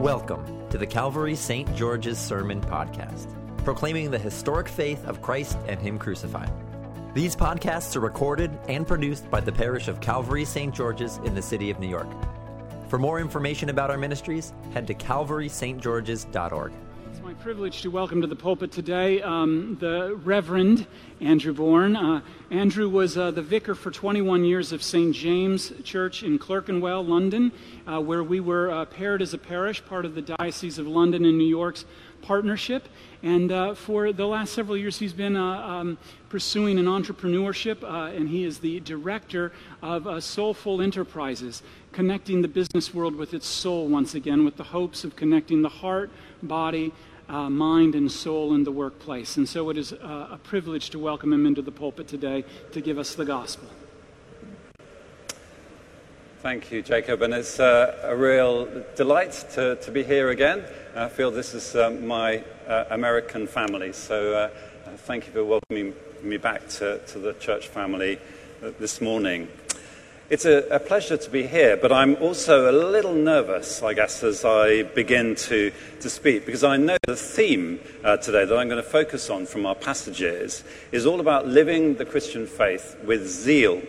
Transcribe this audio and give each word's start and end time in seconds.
Welcome 0.00 0.66
to 0.70 0.78
the 0.78 0.86
Calvary 0.86 1.36
St. 1.36 1.76
George's 1.76 2.18
Sermon 2.18 2.62
Podcast, 2.62 3.28
proclaiming 3.64 4.10
the 4.10 4.18
historic 4.18 4.66
faith 4.66 5.06
of 5.06 5.20
Christ 5.20 5.58
and 5.68 5.78
Him 5.78 5.98
crucified. 5.98 6.50
These 7.12 7.36
podcasts 7.36 7.94
are 7.96 8.00
recorded 8.00 8.50
and 8.66 8.86
produced 8.86 9.30
by 9.30 9.40
the 9.40 9.52
parish 9.52 9.88
of 9.88 10.00
Calvary 10.00 10.46
St. 10.46 10.74
George's 10.74 11.18
in 11.18 11.34
the 11.34 11.42
city 11.42 11.68
of 11.68 11.78
New 11.80 11.86
York. 11.86 12.08
For 12.88 12.98
more 12.98 13.20
information 13.20 13.68
about 13.68 13.90
our 13.90 13.98
ministries, 13.98 14.54
head 14.72 14.86
to 14.86 14.94
calvarystgeorges.org. 14.94 16.72
It's 17.20 17.26
my 17.26 17.34
privilege 17.34 17.82
to 17.82 17.90
welcome 17.90 18.22
to 18.22 18.26
the 18.26 18.34
pulpit 18.34 18.72
today 18.72 19.20
um, 19.20 19.76
the 19.78 20.18
Reverend 20.24 20.86
Andrew 21.20 21.52
Baughen. 21.52 21.94
Uh, 21.94 22.22
Andrew 22.50 22.88
was 22.88 23.18
uh, 23.18 23.30
the 23.30 23.42
vicar 23.42 23.74
for 23.74 23.90
21 23.90 24.42
years 24.46 24.72
of 24.72 24.82
St. 24.82 25.14
James 25.14 25.70
Church 25.84 26.22
in 26.22 26.38
Clerkenwell, 26.38 27.04
London, 27.04 27.52
uh, 27.86 28.00
where 28.00 28.24
we 28.24 28.40
were 28.40 28.70
uh, 28.70 28.86
paired 28.86 29.20
as 29.20 29.34
a 29.34 29.38
parish, 29.38 29.84
part 29.84 30.06
of 30.06 30.14
the 30.14 30.22
Diocese 30.22 30.78
of 30.78 30.86
London 30.86 31.26
and 31.26 31.36
New 31.36 31.44
York's 31.44 31.84
partnership. 32.22 32.88
And 33.22 33.52
uh, 33.52 33.74
for 33.74 34.14
the 34.14 34.26
last 34.26 34.54
several 34.54 34.78
years, 34.78 34.98
he's 34.98 35.12
been 35.12 35.36
uh, 35.36 35.58
um, 35.58 35.98
pursuing 36.30 36.78
an 36.78 36.86
entrepreneurship, 36.86 37.82
and 37.84 38.30
he 38.30 38.44
is 38.44 38.60
the 38.60 38.80
director 38.80 39.52
of 39.82 40.24
Soulful 40.24 40.80
Enterprises, 40.80 41.62
connecting 41.92 42.40
the 42.40 42.48
business 42.48 42.94
world 42.94 43.14
with 43.14 43.34
its 43.34 43.46
soul 43.46 43.88
once 43.88 44.14
again, 44.14 44.42
with 44.42 44.56
the 44.56 44.64
hopes 44.64 45.04
of 45.04 45.16
connecting 45.16 45.60
the 45.60 45.68
heart, 45.68 46.10
body, 46.42 46.92
uh, 47.30 47.48
mind 47.48 47.94
and 47.94 48.10
soul 48.10 48.54
in 48.54 48.64
the 48.64 48.72
workplace. 48.72 49.36
And 49.36 49.48
so 49.48 49.70
it 49.70 49.78
is 49.78 49.92
uh, 49.92 50.28
a 50.32 50.38
privilege 50.42 50.90
to 50.90 50.98
welcome 50.98 51.32
him 51.32 51.46
into 51.46 51.62
the 51.62 51.70
pulpit 51.70 52.08
today 52.08 52.44
to 52.72 52.80
give 52.80 52.98
us 52.98 53.14
the 53.14 53.24
gospel. 53.24 53.68
Thank 56.42 56.72
you, 56.72 56.82
Jacob. 56.82 57.22
And 57.22 57.34
it's 57.34 57.60
uh, 57.60 57.98
a 58.02 58.16
real 58.16 58.66
delight 58.96 59.32
to, 59.52 59.76
to 59.76 59.90
be 59.90 60.02
here 60.02 60.30
again. 60.30 60.64
I 60.96 61.08
feel 61.08 61.30
this 61.30 61.54
is 61.54 61.76
um, 61.76 62.06
my 62.06 62.42
uh, 62.66 62.84
American 62.90 63.46
family. 63.46 63.92
So 63.92 64.34
uh, 64.34 64.48
thank 64.96 65.26
you 65.26 65.32
for 65.32 65.44
welcoming 65.44 65.94
me 66.22 66.36
back 66.36 66.66
to, 66.68 66.98
to 66.98 67.18
the 67.18 67.34
church 67.34 67.68
family 67.68 68.18
uh, 68.62 68.70
this 68.80 69.00
morning. 69.00 69.48
It's 70.30 70.44
a, 70.44 70.58
a, 70.68 70.78
pleasure 70.78 71.16
to 71.16 71.28
be 71.28 71.44
here, 71.44 71.76
but 71.76 71.90
I'm 71.90 72.14
also 72.22 72.70
a 72.70 72.78
little 72.92 73.14
nervous, 73.14 73.82
I 73.82 73.94
guess, 73.94 74.22
as 74.22 74.44
I 74.44 74.84
begin 74.84 75.34
to, 75.34 75.72
to 75.98 76.08
speak, 76.08 76.46
because 76.46 76.62
I 76.62 76.76
know 76.76 76.98
the 77.04 77.16
theme 77.16 77.80
uh, 78.04 78.16
today 78.16 78.44
that 78.44 78.56
I'm 78.56 78.68
going 78.68 78.80
to 78.80 78.88
focus 78.88 79.28
on 79.28 79.44
from 79.44 79.66
our 79.66 79.74
passages 79.74 80.62
is 80.92 81.04
all 81.04 81.18
about 81.18 81.48
living 81.48 81.96
the 81.96 82.04
Christian 82.04 82.46
faith 82.46 82.96
with 83.04 83.26
zeal. 83.26 83.82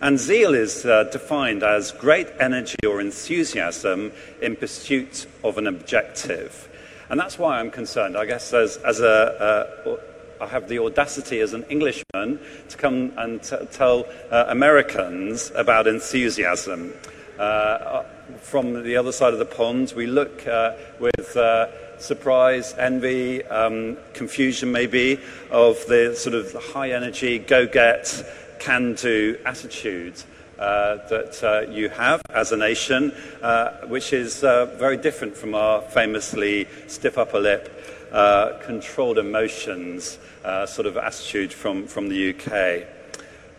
And 0.00 0.16
zeal 0.16 0.54
is 0.54 0.86
uh, 0.86 1.10
defined 1.10 1.64
as 1.64 1.90
great 1.90 2.28
energy 2.38 2.86
or 2.86 3.00
enthusiasm 3.00 4.12
in 4.40 4.54
pursuit 4.54 5.26
of 5.42 5.58
an 5.58 5.66
objective. 5.66 6.68
And 7.10 7.18
that's 7.18 7.36
why 7.36 7.58
I'm 7.58 7.72
concerned, 7.72 8.16
I 8.16 8.26
guess, 8.26 8.54
as, 8.54 8.76
as 8.76 9.00
a, 9.00 9.74
a 9.84 10.13
I 10.44 10.48
have 10.48 10.68
the 10.68 10.78
audacity 10.78 11.40
as 11.40 11.54
an 11.54 11.64
Englishman 11.70 12.38
to 12.68 12.76
come 12.76 13.14
and 13.16 13.42
tell 13.72 14.04
uh, 14.30 14.44
Americans 14.48 15.50
about 15.54 15.86
enthusiasm. 15.86 16.92
Uh, 17.38 18.02
from 18.42 18.82
the 18.84 18.94
other 18.98 19.10
side 19.10 19.32
of 19.32 19.38
the 19.38 19.46
pond, 19.46 19.94
we 19.96 20.06
look 20.06 20.46
uh, 20.46 20.74
with 21.00 21.34
uh, 21.34 21.98
surprise, 21.98 22.74
envy, 22.76 23.42
um, 23.44 23.96
confusion 24.12 24.70
maybe, 24.70 25.18
of 25.50 25.82
the 25.86 26.14
sort 26.14 26.34
of 26.34 26.52
high 26.52 26.90
energy, 26.90 27.38
go 27.38 27.66
get, 27.66 28.22
can 28.58 28.92
do 28.94 29.38
attitude. 29.46 30.22
Uh, 30.58 31.04
that 31.08 31.42
uh, 31.42 31.68
you 31.68 31.88
have 31.88 32.22
as 32.30 32.52
a 32.52 32.56
nation, 32.56 33.12
uh, 33.42 33.70
which 33.88 34.12
is 34.12 34.44
uh, 34.44 34.66
very 34.78 34.96
different 34.96 35.36
from 35.36 35.52
our 35.52 35.82
famously 35.82 36.68
stiff 36.86 37.18
upper 37.18 37.40
lip 37.40 37.73
uh, 38.14 38.56
controlled 38.62 39.18
emotions 39.18 40.18
uh, 40.44 40.64
sort 40.64 40.86
of 40.86 40.96
attitude 40.96 41.52
from, 41.52 41.84
from 41.86 42.08
the 42.08 42.30
UK. 42.30 42.86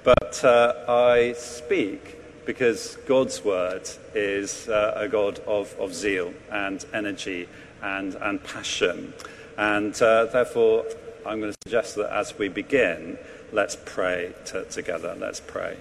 But 0.05 0.43
uh, 0.45 0.85
I 0.87 1.33
speak 1.33 2.45
because 2.45 2.95
God's 3.05 3.43
word 3.43 3.89
is 4.13 4.69
uh, 4.69 4.93
a 4.95 5.09
God 5.09 5.39
of, 5.39 5.75
of 5.77 5.93
zeal 5.93 6.33
and 6.49 6.85
energy 6.93 7.49
and, 7.83 8.15
and 8.15 8.41
passion. 8.43 9.13
And 9.57 9.99
uh, 10.01 10.25
therefore, 10.25 10.85
I'm 11.25 11.41
going 11.41 11.51
to 11.51 11.57
suggest 11.65 11.95
that 11.97 12.15
as 12.15 12.37
we 12.37 12.47
begin, 12.47 13.17
let's 13.51 13.75
pray 13.83 14.33
together. 14.69 15.17
Let's 15.19 15.41
pray. 15.41 15.75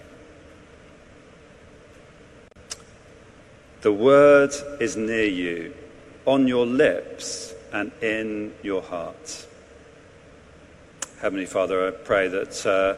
The 3.83 3.93
word 3.93 4.53
is 4.81 4.97
near 4.97 5.27
you, 5.27 5.75
on 6.25 6.49
your 6.49 6.67
lips 6.67 7.55
and 7.75 7.91
in 8.03 8.55
your 8.63 8.81
heart. 8.81 9.47
Heavenly 11.21 11.45
Father, 11.45 11.89
I 11.89 11.91
pray 11.91 12.29
that 12.29 12.65
uh, 12.65 12.95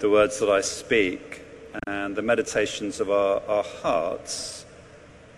the 0.00 0.08
words 0.08 0.40
that 0.40 0.48
I 0.48 0.62
speak 0.62 1.42
and 1.86 2.16
the 2.16 2.22
meditations 2.22 3.00
of 3.00 3.10
our, 3.10 3.42
our 3.46 3.62
hearts 3.62 4.64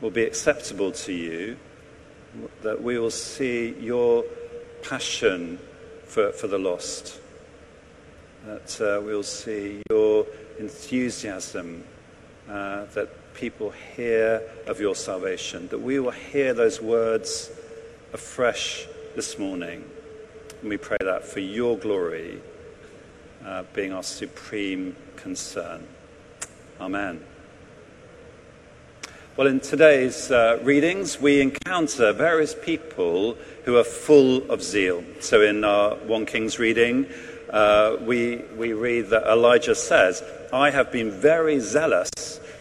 will 0.00 0.12
be 0.12 0.22
acceptable 0.22 0.92
to 0.92 1.12
you, 1.12 1.56
that 2.62 2.80
we 2.80 2.96
will 2.96 3.10
see 3.10 3.74
your 3.80 4.24
passion 4.82 5.58
for, 6.04 6.30
for 6.30 6.46
the 6.46 6.58
lost, 6.58 7.18
that 8.44 8.80
uh, 8.80 9.02
we'll 9.02 9.24
see 9.24 9.82
your 9.90 10.26
enthusiasm, 10.60 11.82
uh, 12.48 12.84
that 12.94 13.34
people 13.34 13.72
hear 13.96 14.42
of 14.68 14.78
your 14.78 14.94
salvation, 14.94 15.66
that 15.68 15.80
we 15.80 15.98
will 15.98 16.12
hear 16.12 16.54
those 16.54 16.80
words 16.80 17.50
afresh 18.12 18.86
this 19.14 19.38
morning. 19.38 19.84
And 20.60 20.70
we 20.70 20.76
pray 20.76 20.96
that 21.00 21.24
for 21.24 21.40
your 21.40 21.76
glory 21.76 22.40
uh, 23.44 23.64
being 23.74 23.92
our 23.92 24.02
supreme 24.02 24.96
concern. 25.16 25.86
Amen. 26.80 27.24
Well, 29.36 29.46
in 29.46 29.60
today's 29.60 30.30
uh, 30.30 30.58
readings, 30.62 31.20
we 31.20 31.42
encounter 31.42 32.12
various 32.12 32.54
people 32.54 33.36
who 33.64 33.76
are 33.76 33.84
full 33.84 34.50
of 34.50 34.62
zeal. 34.62 35.04
So, 35.20 35.42
in 35.42 35.62
our 35.62 35.96
1 35.96 36.26
Kings 36.26 36.58
reading, 36.58 37.06
uh, 37.50 37.96
we, 38.00 38.36
we 38.56 38.72
read 38.72 39.10
that 39.10 39.24
Elijah 39.24 39.74
says, 39.74 40.22
I 40.52 40.70
have 40.70 40.90
been 40.90 41.10
very 41.10 41.60
zealous 41.60 42.10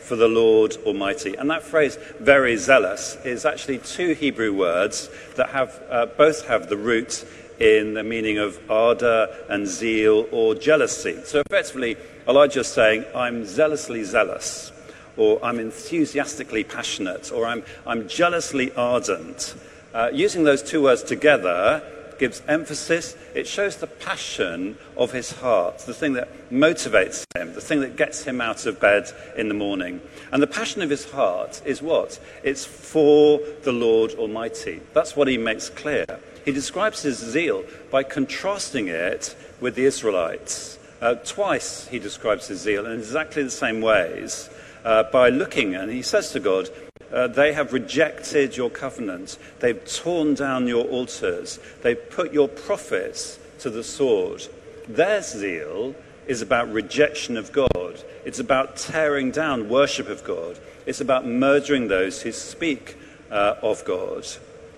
for 0.05 0.15
the 0.15 0.27
Lord 0.27 0.77
Almighty. 0.85 1.35
And 1.35 1.49
that 1.49 1.63
phrase, 1.63 1.97
very 2.19 2.55
zealous, 2.57 3.17
is 3.25 3.43
actually 3.45 3.79
two 3.79 4.13
Hebrew 4.13 4.53
words 4.53 5.09
that 5.35 5.49
have, 5.49 5.81
uh, 5.89 6.05
both 6.05 6.47
have 6.47 6.69
the 6.69 6.77
root 6.77 7.25
in 7.59 7.93
the 7.93 8.03
meaning 8.03 8.37
of 8.37 8.59
ardor 8.69 9.27
and 9.49 9.65
zeal 9.65 10.27
or 10.31 10.55
jealousy. 10.55 11.19
So 11.23 11.41
effectively, 11.41 11.97
Elijah 12.27 12.61
is 12.61 12.67
saying, 12.67 13.05
I'm 13.15 13.45
zealously 13.45 14.03
zealous, 14.03 14.71
or 15.17 15.43
I'm 15.43 15.59
enthusiastically 15.59 16.63
passionate, 16.63 17.31
or 17.31 17.45
I'm, 17.45 17.63
I'm 17.87 18.07
jealously 18.07 18.71
ardent. 18.73 19.55
Uh, 19.93 20.09
using 20.13 20.43
those 20.43 20.61
two 20.61 20.83
words 20.83 21.03
together, 21.03 21.81
gives 22.19 22.41
emphasis, 22.47 23.15
it 23.33 23.47
shows 23.47 23.77
the 23.77 23.87
passion 23.87 24.77
of 24.97 25.11
his 25.11 25.31
heart, 25.31 25.79
the 25.79 25.93
thing 25.93 26.13
that 26.13 26.49
motivates 26.49 27.25
him, 27.35 27.53
the 27.53 27.61
thing 27.61 27.81
that 27.81 27.95
gets 27.95 28.23
him 28.23 28.41
out 28.41 28.65
of 28.65 28.79
bed 28.79 29.09
in 29.37 29.47
the 29.47 29.53
morning. 29.53 30.01
And 30.31 30.41
the 30.41 30.47
passion 30.47 30.81
of 30.81 30.89
his 30.89 31.09
heart 31.11 31.61
is 31.65 31.81
what? 31.81 32.19
It's 32.43 32.65
for 32.65 33.39
the 33.63 33.71
Lord 33.71 34.11
Almighty. 34.13 34.81
That's 34.93 35.15
what 35.15 35.27
he 35.27 35.37
makes 35.37 35.69
clear. 35.69 36.05
He 36.43 36.51
describes 36.51 37.01
his 37.01 37.17
zeal 37.17 37.63
by 37.91 38.03
contrasting 38.03 38.87
it 38.87 39.35
with 39.59 39.75
the 39.75 39.85
Israelites. 39.85 40.77
Uh, 41.01 41.15
twice 41.15 41.87
he 41.87 41.99
describes 41.99 42.47
his 42.47 42.61
zeal 42.61 42.85
in 42.85 42.97
exactly 42.99 43.43
the 43.43 43.51
same 43.51 43.81
ways 43.81 44.49
uh, 44.85 45.03
by 45.11 45.29
looking, 45.29 45.75
and 45.75 45.91
he 45.91 46.01
says 46.01 46.31
to 46.31 46.39
God, 46.39 46.69
uh, 47.15 47.27
they 47.27 47.53
have 47.53 47.71
rejected 47.71 48.57
your 48.57 48.69
covenant. 48.69 49.37
They've 49.59 49.83
torn 49.85 50.33
down 50.33 50.67
your 50.67 50.85
altars. 50.85 51.59
They've 51.81 52.09
put 52.09 52.33
your 52.33 52.49
prophets 52.49 53.39
to 53.59 53.69
the 53.69 53.85
sword. 53.85 54.45
Their 54.89 55.21
zeal 55.21 55.95
is 56.27 56.41
about 56.41 56.71
rejection 56.73 57.37
of 57.37 57.53
God. 57.53 58.03
It's 58.25 58.39
about 58.39 58.75
tearing 58.75 59.31
down 59.31 59.69
worship 59.69 60.09
of 60.09 60.25
God. 60.25 60.59
It's 60.85 60.99
about 60.99 61.25
murdering 61.25 61.87
those 61.87 62.21
who 62.21 62.33
speak 62.33 62.97
uh, 63.31 63.55
of 63.61 63.85
God. 63.85 64.27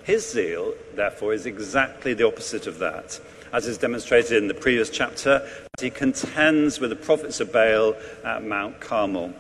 His 0.04 0.31
zeal, 0.31 0.75
therefore, 0.94 1.33
is 1.33 1.48
exactly 1.48 2.13
the 2.13 2.28
opposite 2.28 2.68
of 2.68 2.78
that. 2.80 3.19
As 3.51 3.66
is 3.66 3.80
demonstrated 3.80 4.38
in 4.38 4.48
the 4.48 4.54
previous 4.54 4.92
chapter, 4.92 5.50
he 5.81 5.90
contends 5.90 6.80
with 6.80 6.92
the 6.92 6.95
prophets 6.95 7.40
of 7.40 7.51
Baal 7.51 7.95
at 8.24 8.44
Mount 8.44 8.80
Carmel, 8.80 9.33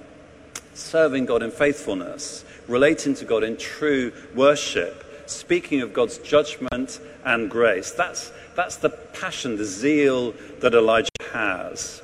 serving 0.73 1.25
God 1.25 1.43
in 1.43 1.51
faithfulness 1.51 2.43
relating 2.67 3.13
to 3.15 3.25
God 3.25 3.43
in 3.43 3.57
true 3.57 4.11
worship, 4.35 5.03
speaking 5.25 5.81
of 5.81 5.93
God's 5.93 6.17
judgment 6.19 6.99
and 7.25 7.49
grace. 7.49 7.91
That's, 7.91 8.31
that's 8.55 8.77
the 8.77 8.89
passion, 8.89 9.57
the 9.57 9.65
zeal 9.65 10.33
that 10.59 10.73
Elijah 10.73 11.09
has. 11.31 12.01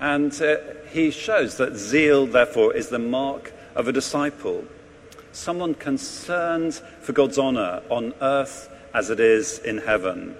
And 0.00 0.32
uh, 0.42 0.56
he 0.90 1.10
shows 1.10 1.56
that 1.56 1.76
zeal, 1.76 2.26
therefore, 2.26 2.74
is 2.74 2.88
the 2.88 2.98
mark 2.98 3.52
of 3.74 3.88
a 3.88 3.92
disciple. 3.92 4.64
someone 5.34 5.74
concerned 5.74 6.74
for 6.74 7.12
God's 7.12 7.38
honor 7.38 7.82
on 7.90 8.14
earth 8.20 8.70
as 8.94 9.10
it 9.10 9.20
is 9.20 9.58
in 9.58 9.78
heaven. 9.78 10.36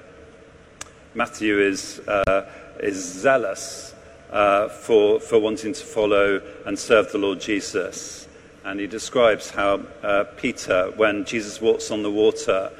Matthew 1.14 1.60
is, 1.60 2.00
uh, 2.00 2.48
is 2.80 2.96
zealous 2.96 3.94
uh, 4.30 4.68
for, 4.68 5.20
for 5.20 5.38
wanting 5.38 5.72
to 5.72 5.84
follow 5.84 6.40
and 6.64 6.78
serve 6.78 7.10
the 7.12 7.18
Lord 7.18 7.40
Jesus. 7.40 8.28
And 8.64 8.80
he 8.80 8.86
describes 8.86 9.50
how 9.50 9.82
uh, 10.02 10.24
Peter, 10.36 10.90
when 10.96 11.24
Jesus 11.26 11.60
walks 11.60 11.90
on 11.90 12.02
the 12.02 12.10
water, 12.10 12.72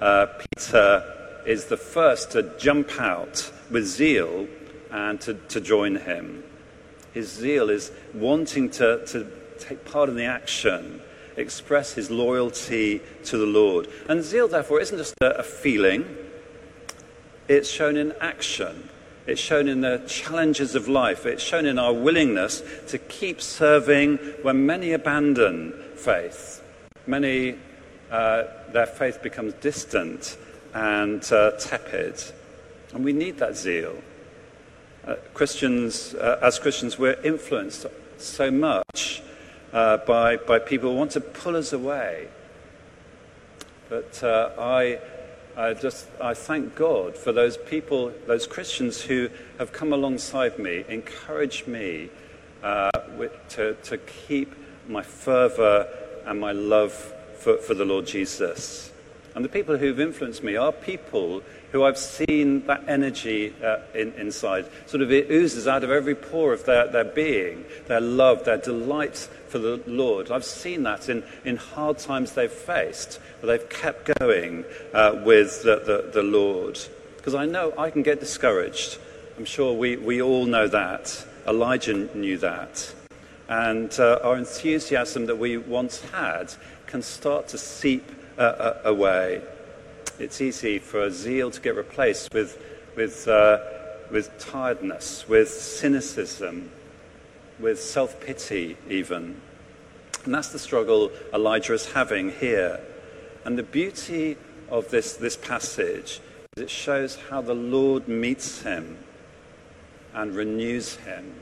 uh, 0.00 0.26
Peter 0.26 1.40
is 1.46 1.66
the 1.66 1.76
first 1.76 2.32
to 2.32 2.42
jump 2.58 3.00
out 3.00 3.50
with 3.70 3.86
zeal 3.86 4.48
and 4.90 5.20
to, 5.20 5.34
to 5.34 5.60
join 5.60 5.96
him. 5.96 6.42
His 7.12 7.32
zeal 7.32 7.70
is 7.70 7.92
wanting 8.14 8.70
to, 8.70 9.04
to 9.06 9.26
take 9.58 9.84
part 9.84 10.08
in 10.08 10.16
the 10.16 10.24
action, 10.24 11.00
express 11.36 11.94
his 11.94 12.10
loyalty 12.10 13.00
to 13.24 13.38
the 13.38 13.46
Lord. 13.46 13.88
And 14.08 14.22
zeal, 14.22 14.48
therefore, 14.48 14.80
isn't 14.80 14.98
just 14.98 15.14
a, 15.20 15.38
a 15.38 15.42
feeling, 15.42 16.04
it's 17.48 17.70
shown 17.70 17.96
in 17.96 18.12
action. 18.20 18.88
It's 19.28 19.42
shown 19.42 19.68
in 19.68 19.82
the 19.82 20.02
challenges 20.06 20.74
of 20.74 20.88
life. 20.88 21.26
It's 21.26 21.42
shown 21.42 21.66
in 21.66 21.78
our 21.78 21.92
willingness 21.92 22.62
to 22.86 22.96
keep 22.96 23.42
serving 23.42 24.16
when 24.40 24.64
many 24.64 24.92
abandon 24.92 25.74
faith. 25.96 26.64
Many, 27.06 27.56
uh, 28.10 28.44
their 28.72 28.86
faith 28.86 29.22
becomes 29.22 29.52
distant 29.60 30.38
and 30.72 31.22
uh, 31.30 31.50
tepid. 31.58 32.22
And 32.94 33.04
we 33.04 33.12
need 33.12 33.36
that 33.36 33.54
zeal. 33.54 34.02
Uh, 35.06 35.16
Christians, 35.34 36.14
uh, 36.14 36.38
as 36.40 36.58
Christians, 36.58 36.98
we're 36.98 37.20
influenced 37.20 37.84
so 38.16 38.50
much 38.50 39.22
uh, 39.74 39.98
by, 39.98 40.38
by 40.38 40.58
people 40.58 40.92
who 40.92 40.96
want 40.96 41.10
to 41.10 41.20
pull 41.20 41.54
us 41.54 41.74
away. 41.74 42.28
But 43.90 44.24
uh, 44.24 44.52
I 44.58 45.00
I 45.58 45.74
just 45.74 46.06
I 46.20 46.34
thank 46.34 46.76
God 46.76 47.16
for 47.16 47.32
those 47.32 47.56
people, 47.56 48.12
those 48.28 48.46
Christians 48.46 49.02
who 49.02 49.28
have 49.58 49.72
come 49.72 49.92
alongside 49.92 50.56
me, 50.56 50.84
encouraged 50.88 51.66
me 51.66 52.10
uh, 52.62 52.92
to, 53.48 53.74
to 53.74 53.98
keep 53.98 54.54
my 54.86 55.02
fervour 55.02 55.88
and 56.26 56.40
my 56.40 56.52
love 56.52 56.92
for, 57.38 57.56
for 57.56 57.74
the 57.74 57.84
Lord 57.84 58.06
Jesus. 58.06 58.92
And 59.34 59.44
the 59.44 59.48
people 59.48 59.76
who've 59.76 60.00
influenced 60.00 60.42
me 60.42 60.56
are 60.56 60.72
people 60.72 61.42
who 61.72 61.84
I've 61.84 61.98
seen 61.98 62.66
that 62.66 62.84
energy 62.88 63.54
uh, 63.62 63.78
in, 63.94 64.12
inside. 64.14 64.66
Sort 64.86 65.02
of 65.02 65.12
it 65.12 65.30
oozes 65.30 65.68
out 65.68 65.84
of 65.84 65.90
every 65.90 66.14
pore 66.14 66.52
of 66.52 66.64
their, 66.64 66.88
their 66.88 67.04
being, 67.04 67.64
their 67.86 68.00
love, 68.00 68.44
their 68.44 68.56
delight 68.56 69.28
for 69.48 69.58
the 69.58 69.82
Lord. 69.86 70.30
I've 70.30 70.44
seen 70.44 70.82
that 70.84 71.08
in, 71.08 71.22
in 71.44 71.56
hard 71.56 71.98
times 71.98 72.32
they've 72.32 72.50
faced, 72.50 73.20
but 73.40 73.48
they've 73.48 73.68
kept 73.68 74.18
going 74.18 74.64
uh, 74.94 75.20
with 75.24 75.62
the, 75.62 75.82
the, 75.84 76.10
the 76.12 76.22
Lord. 76.22 76.78
Because 77.16 77.34
I 77.34 77.44
know 77.44 77.74
I 77.76 77.90
can 77.90 78.02
get 78.02 78.20
discouraged. 78.20 78.98
I'm 79.36 79.44
sure 79.44 79.72
we, 79.72 79.96
we 79.96 80.22
all 80.22 80.46
know 80.46 80.68
that. 80.68 81.24
Elijah 81.46 81.94
knew 82.16 82.38
that. 82.38 82.94
And 83.48 83.94
uh, 83.98 84.20
our 84.22 84.36
enthusiasm 84.36 85.26
that 85.26 85.38
we 85.38 85.56
once 85.56 86.00
had 86.00 86.52
can 86.86 87.02
start 87.02 87.48
to 87.48 87.58
seep 87.58 88.10
uh, 88.38 88.74
away 88.84 89.42
it's 90.18 90.40
easy 90.40 90.80
for 90.80 91.10
zeal 91.10 91.50
to 91.50 91.60
get 91.60 91.76
replaced 91.76 92.34
with, 92.34 92.60
with, 92.96 93.28
uh, 93.28 93.58
with 94.10 94.36
tiredness, 94.38 95.28
with 95.28 95.48
cynicism, 95.48 96.70
with 97.60 97.80
self 97.80 98.20
pity, 98.20 98.76
even. 98.88 99.40
And 100.24 100.34
that's 100.34 100.48
the 100.48 100.58
struggle 100.58 101.12
Elijah 101.32 101.72
is 101.72 101.92
having 101.92 102.32
here. 102.32 102.80
And 103.44 103.56
the 103.56 103.62
beauty 103.62 104.36
of 104.70 104.90
this, 104.90 105.14
this 105.14 105.36
passage 105.36 106.20
is 106.56 106.64
it 106.64 106.70
shows 106.70 107.16
how 107.30 107.40
the 107.40 107.54
Lord 107.54 108.08
meets 108.08 108.62
him 108.62 108.98
and 110.14 110.34
renews 110.34 110.96
him 110.96 111.32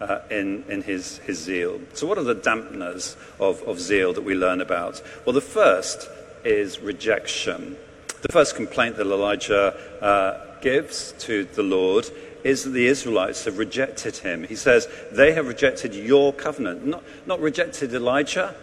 uh, 0.00 0.20
in, 0.30 0.64
in 0.68 0.82
his, 0.82 1.18
his 1.18 1.38
zeal. 1.38 1.80
So, 1.94 2.06
what 2.06 2.16
are 2.16 2.22
the 2.22 2.36
dampeners 2.36 3.16
of, 3.40 3.60
of 3.64 3.80
zeal 3.80 4.12
that 4.12 4.22
we 4.22 4.34
learn 4.34 4.60
about? 4.60 5.02
Well, 5.26 5.34
the 5.34 5.40
first 5.40 6.08
is 6.44 6.80
rejection. 6.80 7.76
The 8.22 8.28
first 8.32 8.54
complaint 8.54 8.96
that 8.96 9.06
Elijah 9.06 9.74
uh, 10.02 10.60
gives 10.60 11.12
to 11.20 11.44
the 11.44 11.62
Lord 11.62 12.06
is 12.44 12.64
that 12.64 12.70
the 12.70 12.86
Israelites 12.86 13.44
have 13.44 13.58
rejected 13.58 14.18
him. 14.18 14.44
He 14.44 14.56
says, 14.56 14.88
They 15.12 15.32
have 15.32 15.46
rejected 15.46 15.94
your 15.94 16.32
covenant. 16.32 16.86
Not, 16.86 17.02
not 17.26 17.40
rejected 17.40 17.92
Elijah, 17.92 18.54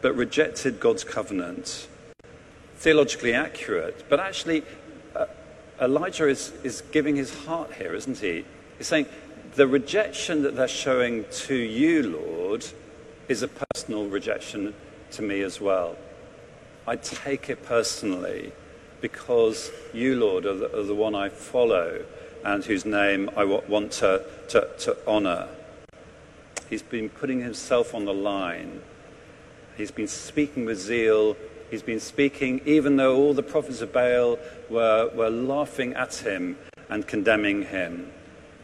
but 0.00 0.14
rejected 0.14 0.80
God's 0.80 1.04
covenant. 1.04 1.88
Theologically 2.76 3.32
accurate, 3.32 4.04
but 4.08 4.18
actually, 4.18 4.64
uh, 5.14 5.26
Elijah 5.80 6.28
is, 6.28 6.52
is 6.64 6.82
giving 6.92 7.14
his 7.16 7.44
heart 7.44 7.72
here, 7.74 7.94
isn't 7.94 8.18
he? 8.18 8.44
He's 8.78 8.88
saying, 8.88 9.06
The 9.54 9.68
rejection 9.68 10.42
that 10.42 10.56
they're 10.56 10.66
showing 10.66 11.24
to 11.30 11.54
you, 11.54 12.18
Lord, 12.18 12.66
is 13.28 13.42
a 13.42 13.48
personal 13.48 14.06
rejection 14.06 14.74
to 15.12 15.22
me 15.22 15.42
as 15.42 15.60
well. 15.60 15.96
I 16.86 16.96
take 16.96 17.48
it 17.48 17.64
personally 17.64 18.52
because 19.00 19.70
you, 19.92 20.18
Lord, 20.18 20.46
are 20.46 20.54
the, 20.54 20.78
are 20.78 20.82
the 20.82 20.94
one 20.94 21.14
I 21.14 21.28
follow 21.28 22.04
and 22.44 22.64
whose 22.64 22.84
name 22.84 23.30
I 23.36 23.44
want 23.44 23.92
to, 23.92 24.24
to, 24.48 24.68
to 24.80 24.96
honor. 25.06 25.48
He's 26.68 26.82
been 26.82 27.08
putting 27.08 27.40
himself 27.40 27.94
on 27.94 28.04
the 28.04 28.14
line. 28.14 28.82
He's 29.76 29.90
been 29.90 30.08
speaking 30.08 30.64
with 30.64 30.78
zeal. 30.78 31.36
He's 31.70 31.82
been 31.82 32.00
speaking 32.00 32.60
even 32.64 32.96
though 32.96 33.16
all 33.16 33.34
the 33.34 33.42
prophets 33.42 33.80
of 33.80 33.92
Baal 33.92 34.38
were, 34.68 35.10
were 35.14 35.30
laughing 35.30 35.94
at 35.94 36.16
him 36.16 36.56
and 36.88 37.06
condemning 37.06 37.62
him. 37.62 38.12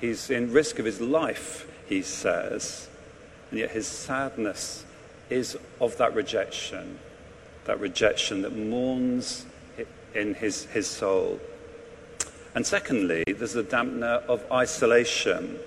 He's 0.00 0.30
in 0.30 0.52
risk 0.52 0.78
of 0.78 0.84
his 0.84 1.00
life, 1.00 1.70
he 1.88 2.02
says. 2.02 2.88
And 3.50 3.60
yet 3.60 3.70
his 3.70 3.86
sadness 3.86 4.84
is 5.30 5.56
of 5.80 5.96
that 5.98 6.14
rejection, 6.14 6.98
that 7.68 7.78
rejection 7.80 8.40
that 8.40 8.56
mourns 8.56 9.44
in 10.14 10.32
his, 10.32 10.64
his 10.64 10.86
soul. 10.86 11.38
And 12.54 12.66
secondly, 12.66 13.24
there's 13.26 13.56
a 13.56 13.62
dampener 13.62 14.24
of 14.24 14.42
isolation 14.50 15.58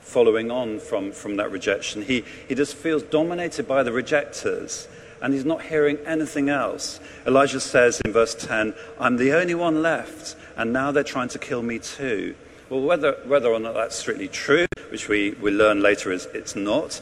following 0.00 0.50
on 0.50 0.80
from, 0.80 1.12
from 1.12 1.36
that 1.36 1.52
rejection. 1.52 2.02
He, 2.02 2.24
he 2.48 2.56
just 2.56 2.74
feels 2.74 3.04
dominated 3.04 3.68
by 3.68 3.84
the 3.84 3.92
rejectors 3.92 4.88
and 5.22 5.32
he's 5.32 5.44
not 5.44 5.62
hearing 5.62 5.98
anything 6.04 6.48
else. 6.48 6.98
Elijah 7.24 7.60
says 7.60 8.00
in 8.04 8.12
verse 8.12 8.34
10, 8.34 8.74
I'm 8.98 9.18
the 9.18 9.32
only 9.34 9.54
one 9.54 9.82
left, 9.82 10.34
and 10.56 10.72
now 10.72 10.90
they're 10.90 11.04
trying 11.04 11.28
to 11.28 11.38
kill 11.38 11.62
me 11.62 11.78
too. 11.78 12.34
Well, 12.70 12.80
whether, 12.80 13.12
whether 13.24 13.48
or 13.48 13.60
not 13.60 13.74
that's 13.74 13.96
strictly 13.96 14.28
true, 14.28 14.66
which 14.90 15.08
we, 15.08 15.30
we 15.40 15.52
learn 15.52 15.80
later 15.80 16.10
is 16.10 16.26
it's 16.34 16.56
not, 16.56 17.00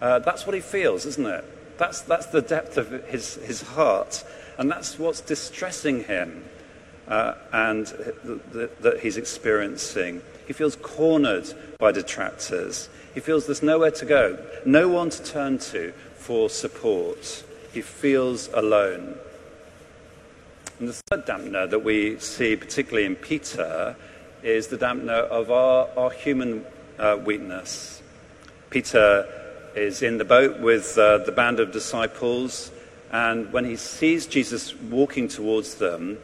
uh, 0.00 0.20
that's 0.20 0.46
what 0.46 0.54
he 0.54 0.60
feels, 0.60 1.04
isn't 1.04 1.26
it? 1.26 1.44
That's, 1.78 2.02
that's 2.02 2.26
the 2.26 2.42
depth 2.42 2.76
of 2.78 2.90
his, 3.06 3.34
his 3.36 3.62
heart. 3.62 4.24
And 4.58 4.70
that's 4.70 4.98
what's 4.98 5.20
distressing 5.20 6.04
him 6.04 6.44
uh, 7.08 7.34
and 7.52 7.86
that 7.86 9.00
he's 9.02 9.16
experiencing. 9.16 10.22
He 10.46 10.52
feels 10.52 10.76
cornered 10.76 11.52
by 11.78 11.92
detractors. 11.92 12.88
He 13.14 13.20
feels 13.20 13.46
there's 13.46 13.62
nowhere 13.62 13.90
to 13.92 14.04
go, 14.04 14.38
no 14.64 14.88
one 14.88 15.10
to 15.10 15.22
turn 15.22 15.58
to 15.58 15.92
for 16.16 16.48
support. 16.48 17.44
He 17.72 17.80
feels 17.80 18.48
alone. 18.48 19.16
And 20.78 20.88
the 20.88 20.92
third 20.92 21.26
dampener 21.26 21.70
that 21.70 21.84
we 21.84 22.18
see, 22.18 22.56
particularly 22.56 23.06
in 23.06 23.16
Peter, 23.16 23.96
is 24.42 24.68
the 24.68 24.76
dampener 24.76 25.28
of 25.28 25.50
our, 25.50 25.88
our 25.96 26.10
human 26.10 26.64
uh, 26.98 27.18
weakness. 27.24 28.02
Peter 28.70 29.43
is 29.74 30.02
in 30.02 30.18
the 30.18 30.24
boat 30.24 30.60
with 30.60 30.96
uh, 30.98 31.18
the 31.18 31.32
band 31.32 31.60
of 31.60 31.72
disciples. 31.72 32.70
And 33.12 33.52
when 33.52 33.64
he 33.64 33.76
sees 33.76 34.26
Jesus 34.26 34.74
walking 34.74 35.28
towards 35.28 35.76
them, 35.76 36.18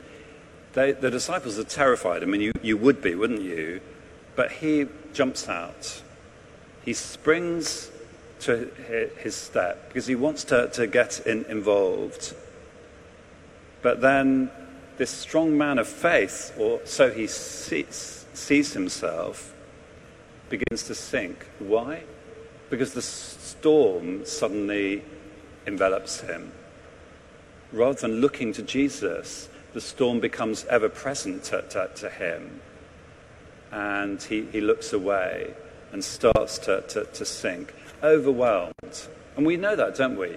they, 0.72 0.92
the 0.92 1.10
disciples 1.10 1.58
are 1.58 1.64
terrified. 1.64 2.22
I 2.22 2.26
mean, 2.26 2.40
you, 2.40 2.52
you 2.62 2.76
would 2.76 3.02
be, 3.02 3.14
wouldn't 3.14 3.42
you? 3.42 3.80
But 4.36 4.52
he 4.52 4.86
jumps 5.12 5.48
out. 5.48 6.02
He 6.84 6.94
springs 6.94 7.90
to 8.40 8.70
his 9.18 9.34
step 9.34 9.88
because 9.88 10.06
he 10.06 10.14
wants 10.14 10.44
to, 10.44 10.68
to 10.68 10.86
get 10.86 11.20
in, 11.26 11.44
involved. 11.44 12.34
But 13.82 14.00
then 14.00 14.50
this 14.96 15.10
strong 15.10 15.56
man 15.56 15.78
of 15.78 15.88
faith, 15.88 16.54
or 16.58 16.80
so 16.84 17.10
he 17.10 17.26
sees, 17.26 18.26
sees 18.34 18.72
himself, 18.72 19.54
begins 20.48 20.84
to 20.84 20.94
sink. 20.94 21.46
Why? 21.58 22.02
Because 22.70 22.94
the 22.94 23.02
storm 23.02 24.24
suddenly 24.24 25.02
envelops 25.66 26.20
him 26.20 26.52
rather 27.72 28.00
than 28.00 28.20
looking 28.20 28.52
to 28.54 28.62
Jesus, 28.62 29.48
the 29.72 29.80
storm 29.80 30.20
becomes 30.20 30.64
ever 30.66 30.88
present 30.88 31.44
to, 31.44 31.62
to, 31.62 31.90
to 31.96 32.10
him. 32.10 32.60
And 33.70 34.20
he, 34.22 34.46
he 34.46 34.60
looks 34.60 34.92
away 34.92 35.54
and 35.92 36.02
starts 36.02 36.58
to, 36.58 36.82
to, 36.88 37.04
to 37.04 37.24
sink, 37.24 37.72
overwhelmed. 38.02 38.72
And 39.36 39.46
we 39.46 39.56
know 39.56 39.76
that, 39.76 39.96
don't 39.96 40.18
we? 40.18 40.36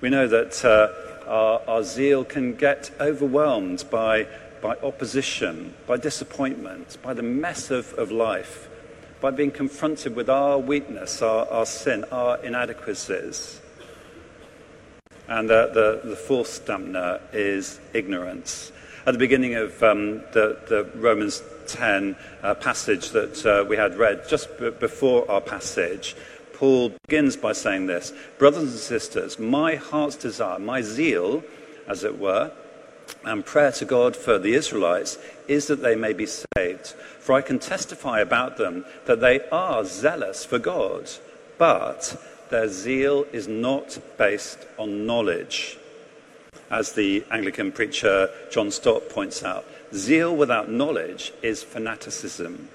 We 0.00 0.10
know 0.10 0.26
that 0.26 0.64
uh, 0.64 1.28
our, 1.28 1.62
our 1.68 1.82
zeal 1.82 2.24
can 2.24 2.54
get 2.54 2.90
overwhelmed 3.00 3.84
by, 3.90 4.26
by 4.60 4.76
opposition, 4.82 5.74
by 5.86 5.96
disappointment, 5.96 6.98
by 7.02 7.14
the 7.14 7.22
mess 7.22 7.70
of, 7.70 7.92
of 7.94 8.10
life, 8.10 8.68
by 9.26 9.32
being 9.32 9.50
confronted 9.50 10.14
with 10.14 10.30
our 10.30 10.56
weakness, 10.56 11.20
our, 11.20 11.48
our 11.48 11.66
sin, 11.66 12.04
our 12.12 12.38
inadequacies. 12.44 13.60
And 15.26 15.50
uh, 15.50 15.66
the, 15.74 16.00
the 16.04 16.14
fourth 16.14 16.64
dampener 16.64 17.20
is 17.32 17.80
ignorance. 17.92 18.70
At 19.04 19.14
the 19.14 19.18
beginning 19.18 19.56
of 19.56 19.82
um, 19.82 20.18
the, 20.30 20.60
the, 20.68 20.88
Romans 20.94 21.42
10 21.66 22.14
uh, 22.44 22.54
passage 22.54 23.10
that 23.10 23.44
uh, 23.44 23.64
we 23.68 23.76
had 23.76 23.96
read, 23.96 24.28
just 24.28 24.56
b- 24.60 24.70
before 24.70 25.28
our 25.28 25.40
passage, 25.40 26.14
Paul 26.52 26.92
begins 27.08 27.36
by 27.36 27.52
saying 27.52 27.86
this 27.86 28.12
Brothers 28.38 28.62
and 28.62 28.78
sisters, 28.78 29.40
my 29.40 29.74
heart's 29.74 30.14
desire, 30.14 30.60
my 30.60 30.82
zeal, 30.82 31.42
as 31.88 32.04
it 32.04 32.16
were, 32.16 32.52
and 33.24 33.44
prayer 33.44 33.72
to 33.72 33.84
God 33.84 34.16
for 34.16 34.38
the 34.38 34.54
Israelites 34.54 35.18
is 35.48 35.66
that 35.66 35.82
they 35.82 35.96
may 35.96 36.12
be 36.12 36.26
saved. 36.26 36.86
For 37.20 37.34
I 37.34 37.42
can 37.42 37.58
testify 37.58 38.20
about 38.20 38.56
them 38.56 38.84
that 39.06 39.20
they 39.20 39.40
are 39.50 39.84
zealous 39.84 40.44
for 40.44 40.58
God, 40.58 41.10
but 41.58 42.20
their 42.50 42.68
zeal 42.68 43.24
is 43.32 43.48
not 43.48 43.98
based 44.16 44.58
on 44.78 45.06
knowledge. 45.06 45.78
As 46.70 46.92
the 46.92 47.24
Anglican 47.30 47.72
preacher 47.72 48.30
John 48.50 48.70
Stott 48.70 49.08
points 49.08 49.42
out, 49.42 49.64
zeal 49.94 50.34
without 50.34 50.70
knowledge 50.70 51.32
is 51.42 51.62
fanaticism 51.62 52.68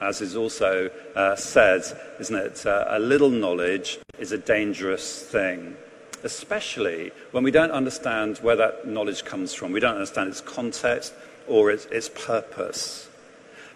as 0.00 0.20
is 0.20 0.36
also 0.36 0.90
uh, 1.14 1.36
said, 1.36 1.82
isn't 2.20 2.36
it? 2.36 2.66
Uh, 2.66 2.84
a 2.88 2.98
little 2.98 3.30
knowledge 3.30 3.98
is 4.18 4.32
a 4.32 4.38
dangerous 4.38 5.22
thing, 5.22 5.76
especially 6.24 7.12
when 7.30 7.44
we 7.44 7.50
don't 7.50 7.70
understand 7.70 8.38
where 8.38 8.56
that 8.56 8.86
knowledge 8.86 9.24
comes 9.24 9.54
from. 9.54 9.72
We 9.72 9.80
don't 9.80 9.94
understand 9.94 10.28
its 10.28 10.40
context 10.40 11.14
or 11.46 11.70
its, 11.70 11.86
its 11.86 12.08
purpose. 12.08 13.08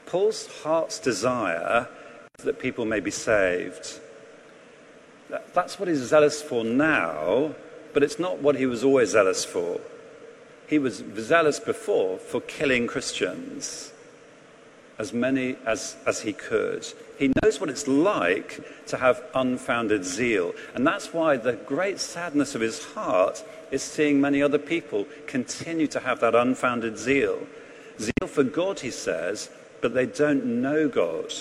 Paul's 0.07 0.47
heart's 0.63 0.99
desire 0.99 1.89
is 2.39 2.45
that 2.45 2.59
people 2.59 2.85
may 2.85 3.01
be 3.01 3.11
saved. 3.11 4.01
That's 5.55 5.79
what 5.79 5.89
he's 5.89 5.99
zealous 5.99 6.43
for 6.43 6.65
now, 6.65 7.55
but 7.95 8.03
it's 8.03 8.19
not 8.19 8.39
what 8.39 8.57
he 8.57 8.67
was 8.67 8.85
always 8.85 9.11
zealous 9.11 9.45
for. 9.45 9.81
He 10.67 10.79
was 10.79 11.03
zealous 11.19 11.61
before 11.61 12.19
for 12.19 12.41
killing 12.41 12.87
Christians 12.87 13.93
as 15.03 15.13
many 15.13 15.57
as, 15.67 15.97
as 16.07 16.21
he 16.21 16.33
could. 16.33 16.87
He 17.19 17.33
knows 17.43 17.61
what 17.61 17.69
it's 17.69 17.89
like 17.89 18.61
to 18.87 18.97
have 18.97 19.21
unfounded 19.35 20.05
zeal. 20.05 20.55
And 20.77 20.87
that's 20.87 21.13
why 21.13 21.37
the 21.37 21.55
great 21.55 21.99
sadness 21.99 22.55
of 22.55 22.61
his 22.61 22.85
heart 22.85 23.45
is 23.73 23.83
seeing 23.83 24.21
many 24.21 24.41
other 24.41 24.61
people 24.61 25.07
continue 25.27 25.89
to 25.89 25.99
have 25.99 26.21
that 26.21 26.37
unfounded 26.37 26.97
zeal. 26.97 27.41
Zeal 27.99 28.29
for 28.29 28.45
God, 28.45 28.79
he 28.79 28.93
says, 28.93 29.51
but 29.81 29.93
they 29.93 30.07
don't 30.07 30.45
know 30.63 30.89
God. 30.89 31.33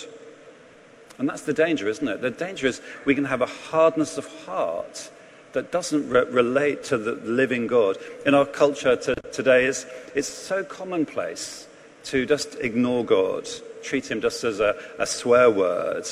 And 1.20 1.30
that's 1.30 1.44
the 1.44 1.54
danger, 1.54 1.88
isn't 1.88 2.08
it? 2.08 2.20
The 2.22 2.32
danger 2.32 2.66
is 2.66 2.82
we 3.06 3.14
can 3.14 3.26
have 3.26 3.42
a 3.42 3.46
hardness 3.46 4.18
of 4.18 4.26
heart 4.46 5.12
that 5.54 5.72
doesn't 5.72 6.10
re- 6.10 6.26
relate 6.26 6.84
to 6.86 6.98
the 6.98 7.12
living 7.12 7.68
God. 7.68 7.98
In 8.26 8.34
our 8.34 8.46
culture 8.46 8.96
to, 8.96 9.14
today, 9.32 9.66
it's, 9.66 9.86
it's 10.16 10.28
so 10.28 10.64
commonplace 10.64 11.68
to 12.06 12.26
just 12.26 12.56
ignore 12.56 13.06
God, 13.06 13.48
treat 13.84 14.10
him 14.10 14.22
just 14.22 14.44
as 14.44 14.60
a, 14.60 14.76
a 15.00 15.06
swear 15.06 15.50
word, 15.50 16.06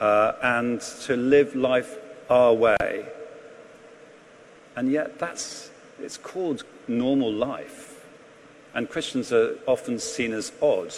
uh, 0.00 0.32
and 0.42 0.80
to 0.80 1.16
live 1.16 1.54
life 1.54 1.96
our 2.28 2.52
way. 2.52 3.06
And 4.74 4.90
yet, 4.90 5.18
that's, 5.18 5.70
it's 6.00 6.18
called 6.18 6.64
normal 6.86 7.32
life. 7.32 8.04
And 8.74 8.90
Christians 8.90 9.32
are 9.32 9.56
often 9.66 9.98
seen 9.98 10.32
as 10.34 10.52
odd. 10.60 10.92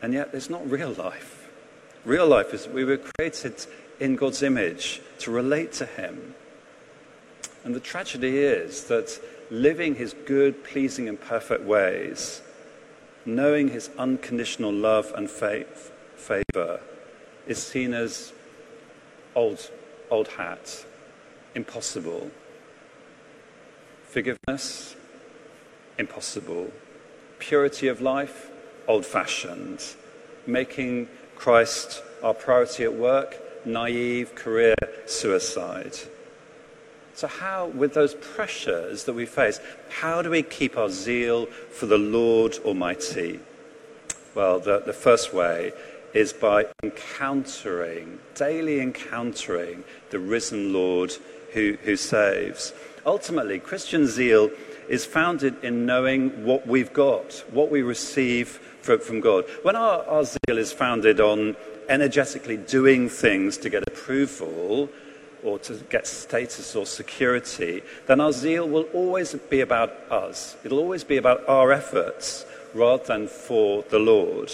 And 0.00 0.14
yet, 0.14 0.30
it's 0.32 0.48
not 0.48 0.68
real 0.70 0.92
life. 0.92 1.48
Real 2.04 2.28
life 2.28 2.54
is 2.54 2.68
we 2.68 2.84
were 2.84 2.98
created 2.98 3.66
in 3.98 4.14
God's 4.14 4.42
image 4.42 5.00
to 5.20 5.32
relate 5.32 5.72
to 5.72 5.86
Him. 5.86 6.34
And 7.64 7.74
the 7.74 7.80
tragedy 7.80 8.38
is 8.38 8.84
that 8.84 9.20
living 9.50 9.96
His 9.96 10.14
good, 10.26 10.62
pleasing, 10.62 11.08
and 11.08 11.20
perfect 11.20 11.64
ways 11.64 12.42
knowing 13.26 13.68
his 13.68 13.90
unconditional 13.98 14.72
love 14.72 15.12
and 15.16 15.28
faith, 15.28 15.92
favor 16.14 16.80
is 17.46 17.62
seen 17.62 17.92
as 17.92 18.32
old, 19.34 19.70
old 20.10 20.28
hat, 20.28 20.84
impossible. 21.54 22.30
Forgiveness, 24.04 24.96
impossible. 25.98 26.70
Purity 27.38 27.88
of 27.88 28.00
life, 28.00 28.50
old 28.86 29.04
fashioned. 29.04 29.82
Making 30.46 31.08
Christ 31.34 32.02
our 32.22 32.32
priority 32.32 32.84
at 32.84 32.94
work, 32.94 33.36
naive, 33.66 34.34
career 34.34 34.74
suicide. 35.06 35.96
So, 37.16 37.28
how, 37.28 37.68
with 37.68 37.94
those 37.94 38.14
pressures 38.14 39.04
that 39.04 39.14
we 39.14 39.24
face, 39.24 39.58
how 39.88 40.20
do 40.20 40.28
we 40.28 40.42
keep 40.42 40.76
our 40.76 40.90
zeal 40.90 41.46
for 41.46 41.86
the 41.86 41.96
Lord 41.96 42.58
Almighty? 42.62 43.40
Well, 44.34 44.60
the, 44.60 44.80
the 44.84 44.92
first 44.92 45.32
way 45.32 45.72
is 46.12 46.34
by 46.34 46.66
encountering, 46.82 48.18
daily 48.34 48.80
encountering 48.80 49.84
the 50.10 50.18
risen 50.18 50.74
Lord 50.74 51.14
who, 51.54 51.78
who 51.84 51.96
saves. 51.96 52.74
Ultimately, 53.06 53.60
Christian 53.60 54.06
zeal 54.06 54.50
is 54.86 55.06
founded 55.06 55.56
in 55.64 55.86
knowing 55.86 56.44
what 56.44 56.66
we've 56.66 56.92
got, 56.92 57.42
what 57.50 57.70
we 57.70 57.80
receive 57.80 58.60
from, 58.82 59.00
from 59.00 59.20
God. 59.20 59.46
When 59.62 59.74
our, 59.74 60.04
our 60.04 60.24
zeal 60.24 60.58
is 60.58 60.70
founded 60.70 61.18
on 61.20 61.56
energetically 61.88 62.58
doing 62.58 63.08
things 63.08 63.56
to 63.58 63.70
get 63.70 63.84
approval, 63.88 64.90
or 65.46 65.58
to 65.60 65.74
get 65.88 66.06
status 66.06 66.74
or 66.74 66.84
security, 66.84 67.82
then 68.06 68.20
our 68.20 68.32
zeal 68.32 68.68
will 68.68 68.82
always 68.92 69.34
be 69.34 69.60
about 69.60 69.90
us. 70.10 70.56
It'll 70.64 70.80
always 70.80 71.04
be 71.04 71.16
about 71.16 71.48
our 71.48 71.72
efforts 71.72 72.44
rather 72.74 73.04
than 73.04 73.28
for 73.28 73.84
the 73.90 74.00
Lord. 74.00 74.50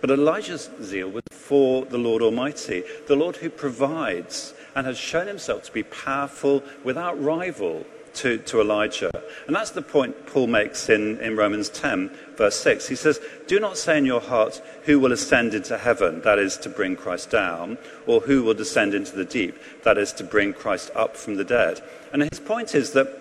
But 0.00 0.10
Elijah's 0.10 0.70
zeal 0.82 1.08
was 1.08 1.24
for 1.32 1.84
the 1.84 1.98
Lord 1.98 2.22
Almighty, 2.22 2.84
the 3.08 3.16
Lord 3.16 3.36
who 3.36 3.50
provides 3.50 4.54
and 4.74 4.86
has 4.86 4.98
shown 4.98 5.26
himself 5.26 5.64
to 5.64 5.72
be 5.72 5.82
powerful 5.82 6.62
without 6.84 7.20
rival 7.22 7.84
to, 8.14 8.38
to 8.38 8.60
Elijah. 8.60 9.10
And 9.46 9.54
that's 9.54 9.70
the 9.70 9.82
point 9.82 10.26
Paul 10.26 10.46
makes 10.46 10.88
in, 10.88 11.18
in 11.20 11.36
Romans 11.36 11.68
10, 11.68 12.10
verse 12.36 12.56
6. 12.56 12.88
He 12.88 12.96
says, 12.96 13.20
Do 13.46 13.60
not 13.60 13.76
say 13.76 13.98
in 13.98 14.06
your 14.06 14.20
heart, 14.20 14.62
Who 14.84 14.98
will 15.00 15.12
ascend 15.12 15.54
into 15.54 15.78
heaven, 15.78 16.20
that 16.22 16.38
is 16.38 16.56
to 16.58 16.68
bring 16.68 16.96
Christ 16.96 17.30
down, 17.30 17.78
or 18.06 18.20
who 18.20 18.42
will 18.42 18.54
descend 18.54 18.94
into 18.94 19.14
the 19.14 19.24
deep, 19.24 19.58
that 19.84 19.98
is 19.98 20.12
to 20.14 20.24
bring 20.24 20.52
Christ 20.52 20.90
up 20.94 21.16
from 21.16 21.36
the 21.36 21.44
dead. 21.44 21.82
And 22.12 22.22
his 22.22 22.40
point 22.40 22.74
is 22.74 22.92
that 22.92 23.20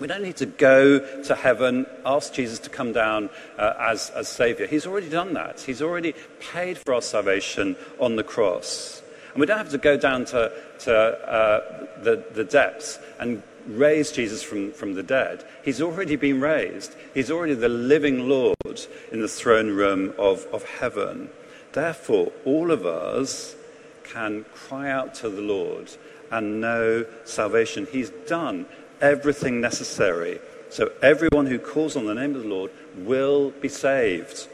we 0.00 0.08
don't 0.08 0.22
need 0.22 0.36
to 0.36 0.46
go 0.46 0.98
to 1.22 1.34
heaven, 1.34 1.86
ask 2.04 2.32
Jesus 2.32 2.58
to 2.60 2.70
come 2.70 2.92
down 2.92 3.30
uh, 3.58 3.74
as, 3.78 4.10
as 4.10 4.28
Savior. 4.28 4.66
He's 4.66 4.86
already 4.86 5.08
done 5.08 5.34
that. 5.34 5.60
He's 5.60 5.82
already 5.82 6.14
paid 6.40 6.78
for 6.78 6.94
our 6.94 7.02
salvation 7.02 7.76
on 8.00 8.16
the 8.16 8.24
cross. 8.24 9.02
And 9.32 9.40
we 9.40 9.46
don't 9.46 9.58
have 9.58 9.70
to 9.70 9.78
go 9.78 9.96
down 9.96 10.24
to, 10.26 10.52
to 10.80 10.94
uh, 10.94 11.86
the, 12.02 12.24
the 12.34 12.44
depths 12.44 12.98
and 13.18 13.42
raise 13.66 14.12
Jesus 14.12 14.42
from, 14.42 14.72
from 14.72 14.94
the 14.94 15.02
dead. 15.02 15.44
He's 15.64 15.80
already 15.80 16.16
been 16.16 16.40
raised. 16.40 16.94
He's 17.12 17.30
already 17.30 17.54
the 17.54 17.68
living 17.68 18.28
Lord 18.28 18.56
in 19.10 19.20
the 19.20 19.28
throne 19.28 19.70
room 19.70 20.14
of, 20.18 20.46
of 20.52 20.64
heaven. 20.64 21.30
Therefore, 21.72 22.32
all 22.44 22.70
of 22.70 22.86
us 22.86 23.56
can 24.04 24.44
cry 24.54 24.90
out 24.90 25.14
to 25.16 25.28
the 25.28 25.40
Lord 25.40 25.90
and 26.30 26.60
know 26.60 27.06
salvation. 27.24 27.86
He's 27.90 28.10
done 28.10 28.66
everything 29.00 29.60
necessary. 29.60 30.40
So 30.70 30.92
everyone 31.02 31.46
who 31.46 31.58
calls 31.58 31.96
on 31.96 32.06
the 32.06 32.14
name 32.14 32.34
of 32.34 32.42
the 32.42 32.48
Lord 32.48 32.70
will 32.96 33.50
be 33.50 33.68
saved. 33.68 34.48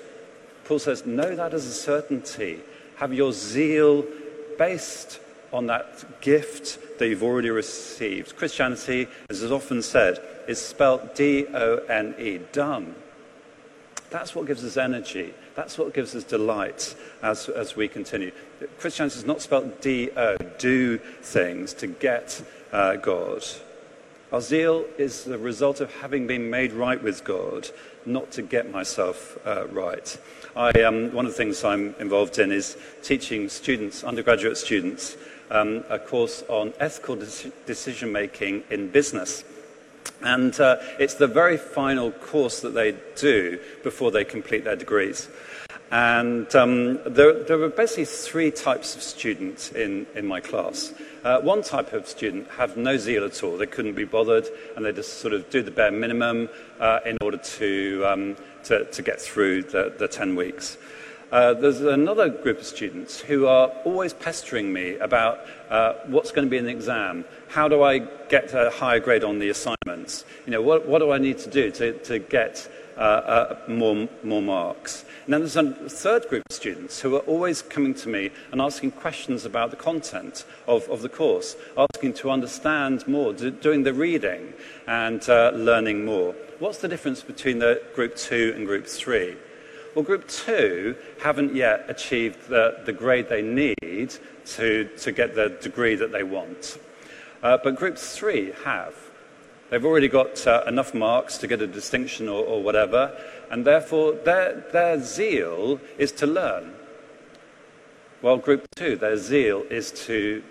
Paul 0.65 0.79
says, 0.79 1.07
Know 1.07 1.35
that 1.35 1.55
as 1.55 1.67
a 1.67 1.73
certainty. 1.73 2.61
Have 2.97 3.15
your 3.15 3.33
zeal 3.33 4.05
based 4.59 5.21
on 5.53 5.67
that 5.67 6.21
gift 6.21 6.99
that 6.99 7.09
you've 7.09 7.23
already 7.23 7.51
received. 7.51 8.37
Christianity, 8.37 9.09
as 9.29 9.43
is 9.43 9.51
often 9.51 9.83
said, 9.83 10.21
is 10.47 10.61
spelt 10.61 11.15
D 11.15 11.47
O 11.53 11.77
N 11.89 12.15
E, 12.19 12.39
done. 12.53 12.95
That's 14.11 14.35
what 14.35 14.47
gives 14.47 14.65
us 14.65 14.77
energy. 14.77 15.35
That's 15.55 15.79
what 15.79 15.95
gives 15.95 16.15
us 16.15 16.25
delight 16.25 16.95
as, 17.23 17.49
as 17.49 17.77
we 17.77 17.89
continue. 17.89 18.33
Christianity 18.79 19.19
is 19.19 19.25
not 19.27 19.41
spelt 19.41 19.81
D 19.81 20.11
O, 20.17 20.37
do 20.59 20.99
things 20.99 21.75
to 21.75 21.87
get 21.87 22.43
uh, 22.73 22.97
God. 22.97 23.45
Our 24.33 24.41
zeal 24.41 24.85
is 24.97 25.25
the 25.25 25.39
result 25.39 25.81
of 25.81 25.93
having 25.97 26.29
been 26.29 26.51
made 26.51 26.73
right 26.73 27.03
with 27.03 27.25
God, 27.25 27.69
not 28.07 28.31
to 28.33 28.43
get 28.43 28.71
myself 28.71 29.37
uh, 29.45 29.67
right. 29.69 30.17
I, 30.55 30.71
um, 30.83 31.13
one 31.13 31.27
of 31.27 31.33
the 31.33 31.37
things 31.37 31.65
I'm 31.65 31.97
involved 31.99 32.39
in 32.39 32.53
is 32.53 32.77
teaching 33.03 33.49
students, 33.49 34.05
undergraduate 34.05 34.57
students, 34.57 35.17
um, 35.51 35.85
a 35.89 35.99
course 35.99 36.43
on 36.49 36.73
ethical 36.81 37.17
de- 37.17 37.53
decision 37.67 38.13
making 38.13 38.65
in 38.71 38.89
business. 38.89 39.45
And 40.23 40.59
uh, 40.61 40.77
it's 40.99 41.15
the 41.15 41.27
very 41.27 41.57
final 41.57 42.11
course 42.11 42.61
that 42.61 42.75
they 42.75 42.97
do 43.17 43.59
before 43.83 44.11
they 44.11 44.25
complete 44.25 44.65
their 44.65 44.77
degrees. 44.77 45.29
And 45.91 46.55
um, 46.55 47.01
there, 47.05 47.43
there 47.43 47.59
were 47.59 47.69
basically 47.69 48.05
three 48.05 48.53
types 48.53 48.95
of 48.95 49.03
students 49.03 49.73
in, 49.73 50.07
in 50.15 50.25
my 50.25 50.41
class. 50.41 50.95
Uh, 51.25 51.41
one 51.41 51.63
type 51.63 51.93
of 51.93 52.07
student 52.07 52.49
have 52.51 52.77
no 52.77 52.97
zeal 52.97 53.25
at 53.25 53.43
all. 53.43 53.57
They 53.57 53.67
couldn't 53.67 53.95
be 53.95 54.05
bothered, 54.05 54.47
and 54.77 54.85
they 54.85 54.93
just 54.93 55.19
sort 55.19 55.35
of 55.35 55.51
do 55.51 55.63
the 55.63 55.73
bare 55.73 55.91
minimum 55.91 56.49
uh, 56.79 57.01
in 57.05 57.19
order 57.21 57.39
to, 57.39 58.05
um, 58.07 58.37
to, 58.65 58.85
to, 58.85 59.03
get 59.03 59.21
through 59.21 59.65
the, 59.65 59.93
the 59.99 60.07
10 60.07 60.37
weeks. 60.37 60.79
Uh, 61.33 61.55
there's 61.55 61.81
another 61.81 62.29
group 62.29 62.59
of 62.59 62.67
students 62.67 63.21
who 63.21 63.47
are 63.47 63.69
always 63.85 64.13
pestering 64.13 64.73
me 64.73 64.97
about 64.97 65.39
uh, 65.69 65.93
what's 66.07 66.33
going 66.33 66.45
to 66.45 66.51
be 66.51 66.57
in 66.57 66.65
the 66.65 66.71
exam. 66.71 67.25
How 67.49 67.69
do 67.69 67.85
I 67.85 67.99
get 67.99 68.53
a 68.53 68.71
higher 68.71 68.99
grade 68.99 69.23
on 69.23 69.39
the 69.39 69.49
assignments? 69.49 70.25
You 70.45 70.53
know, 70.53 70.63
what, 70.63 70.89
what 70.89 70.99
do 70.99 71.13
I 71.13 71.19
need 71.19 71.39
to 71.39 71.51
do 71.51 71.71
to, 71.71 71.93
to 72.01 72.19
get 72.19 72.69
uh, 72.97 73.01
uh 73.01 73.59
more, 73.69 74.09
more 74.25 74.43
marks? 74.43 75.05
And 75.25 75.35
then 75.35 75.41
there's 75.43 75.55
a 75.55 75.89
third 75.89 76.29
group 76.29 76.43
of 76.51 76.57
students 76.57 77.01
who 77.01 77.15
are 77.15 77.21
always 77.21 77.63
coming 77.63 77.95
to 77.95 78.09
me 78.09 78.31
and 78.51 78.61
asking 78.61 78.91
questions 78.93 79.45
about 79.45 79.71
the 79.71 79.77
content 79.77 80.45
of, 80.67 80.89
of 80.89 81.03
the 81.03 81.09
course, 81.09 81.55
asking 81.77 82.15
to 82.15 82.31
understand 82.31 83.07
more, 83.07 83.33
do, 83.33 83.53
doing 83.53 83.85
the 83.85 83.95
reading 83.95 84.53
and 84.89 85.29
uh, 85.29 85.53
learning 85.55 86.05
more. 86.05 86.35
What's 86.59 86.79
the 86.79 86.89
difference 86.89 87.23
between 87.23 87.61
the 87.61 87.81
group 87.95 88.17
two 88.17 88.53
and 88.57 88.67
group 88.67 88.89
three? 88.89 89.37
Well, 89.95 90.05
group 90.05 90.29
two 90.29 90.95
haven't 91.21 91.57
yet 91.57 91.87
achieved 91.89 92.49
the, 92.49 92.81
the 92.85 92.93
grade 92.93 93.29
they 93.29 93.43
need 93.43 94.15
to, 94.47 94.89
to 94.99 95.13
get 95.13 95.35
the 95.35 95.49
degree 95.61 95.97
that 95.97 96.13
they 96.13 96.23
want. 96.23 96.79
Uh, 97.43 97.59
but 97.63 97.75
group 97.75 97.99
three 97.99 98.53
have. 98.65 98.95
They've 99.69 99.85
already 99.85 100.09
got 100.09 100.47
uh, 100.47 100.63
enough 100.67 100.95
marks 100.95 101.39
to 101.39 101.49
get 101.49 101.61
a 101.61 101.67
distinction 101.67 102.29
or, 102.29 102.45
or 102.45 102.63
whatever, 102.63 103.17
and 103.51 103.65
therefore 103.65 104.13
their, 104.13 104.65
their 104.73 105.01
zeal 105.01 105.81
is 105.99 106.13
to 106.13 106.27
learn. 106.27 106.75
Well, 108.23 108.37
group 108.37 108.69
two, 108.77 108.97
their 108.97 109.17
zeal 109.17 109.65
is 109.71 109.91
to, 110.07 110.43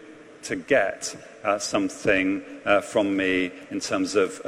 to 0.43 0.55
get 0.57 1.15
uh, 1.43 1.59
something 1.59 2.43
uh, 2.65 2.81
from 2.81 3.15
me 3.15 3.51
in 3.71 3.79
terms 3.79 4.15
of 4.15 4.41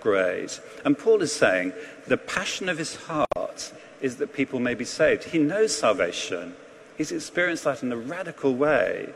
grade. 0.00 0.52
And 0.84 0.96
Paul 0.96 1.22
is 1.22 1.32
saying 1.32 1.72
the 2.06 2.16
passion 2.16 2.68
of 2.68 2.78
his 2.78 2.94
heart 2.94 3.72
is 4.00 4.16
that 4.16 4.32
people 4.32 4.60
may 4.60 4.74
be 4.74 4.84
saved. 4.84 5.24
He 5.24 5.38
knows 5.38 5.76
salvation, 5.76 6.54
he's 6.96 7.12
experienced 7.12 7.64
that 7.64 7.82
in 7.82 7.92
a 7.92 7.96
radical 7.96 8.54
way. 8.54 9.12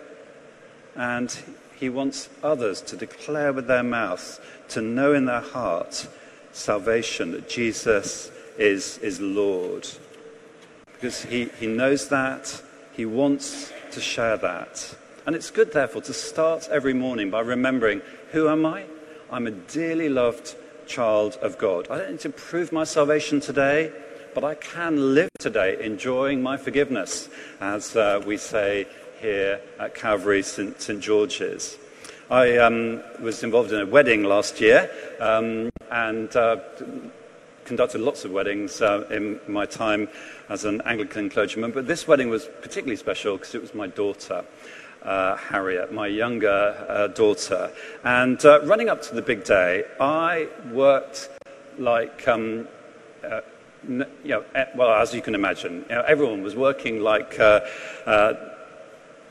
And 0.95 1.37
he 1.79 1.89
wants 1.89 2.29
others 2.43 2.81
to 2.83 2.97
declare 2.97 3.53
with 3.53 3.67
their 3.67 3.83
mouth, 3.83 4.41
to 4.69 4.83
know 4.83 5.15
in 5.15 5.25
their 5.25 5.41
heart 5.41 6.07
salvation, 6.53 7.33
that 7.33 7.49
Jesus 7.49 8.31
is, 8.59 8.99
is 8.99 9.21
Lord. 9.21 9.89
Because 10.93 11.25
he, 11.25 11.47
he 11.59 11.67
knows 11.67 12.09
that, 12.09 12.63
he 12.93 13.07
wants 13.07 13.73
to 13.93 14.01
share 14.01 14.37
that. 14.37 14.95
And 15.27 15.35
it's 15.35 15.51
good, 15.51 15.73
therefore, 15.73 16.03
to 16.03 16.13
start 16.13 16.69
every 16.71 16.95
morning 16.95 17.31
by 17.31 17.41
remembering 17.41 18.03
who 18.33 18.49
am 18.49 18.67
I? 18.67 18.85
I'm 19.31 19.47
a 19.47 19.51
dearly 19.51 20.09
loved 20.09 20.55
child 20.87 21.39
of 21.43 21.59
God. 21.59 21.89
I 21.91 21.99
don't 21.99 22.13
need 22.13 22.21
to 22.21 22.31
prove 22.31 22.73
my 22.73 22.85
salvation 22.85 23.41
today, 23.41 23.93
but 24.35 24.45
I 24.45 24.55
can 24.55 25.15
live 25.15 25.31
today 25.39 25.85
enjoying 25.85 26.43
my 26.43 26.57
forgiveness, 26.57 27.29
as 27.61 27.95
uh, 27.97 28.23
we 28.25 28.37
say 28.37 28.87
here 29.21 29.61
at 29.79 29.95
Calvary 29.95 30.43
St. 30.43 30.81
St. 30.81 31.01
George's. 31.01 31.77
I 32.31 32.57
um, 32.57 33.03
was 33.21 33.43
involved 33.43 33.73
in 33.73 33.81
a 33.81 33.87
wedding 33.87 34.25
last 34.25 34.61
year 34.61 34.91
um, 35.21 35.71
and 35.91 36.35
uh, 36.35 36.57
conducted 37.65 38.01
lots 38.01 38.25
of 38.25 38.31
weddings 38.31 38.81
uh, 38.81 39.07
in 39.11 39.39
my 39.49 39.67
time 39.67 40.09
as 40.49 40.65
an 40.65 40.81
Anglican 40.87 41.29
clergyman, 41.29 41.71
but 41.71 41.87
this 41.87 42.09
wedding 42.09 42.31
was 42.31 42.49
particularly 42.63 42.97
special 42.97 43.37
because 43.37 43.55
it 43.55 43.61
was 43.61 43.75
my 43.75 43.87
daughter. 43.87 44.45
Uh, 45.03 45.37
Harriet, 45.37 45.93
my 45.93 46.07
younger 46.07 46.87
uh, 46.89 47.09
daughter. 47.09 47.73
And 48.05 48.43
uh, 48.45 48.65
running 48.65 48.89
up 48.89 49.03
to 49.03 49.15
the 49.17 49.23
big 49.23 49.43
day, 49.43 49.85
I 50.01 50.49
worked 50.71 51.29
like, 51.77 52.29
um, 52.29 52.69
uh, 53.29 53.41
you 53.89 54.07
know, 54.25 54.45
well, 54.75 54.93
as 54.93 55.15
you 55.15 55.23
can 55.23 55.35
imagine, 55.35 55.85
you 55.89 55.95
know, 55.95 56.03
everyone 56.03 56.43
was 56.43 56.55
working 56.55 57.01
like, 57.01 57.39
uh, 57.39 57.61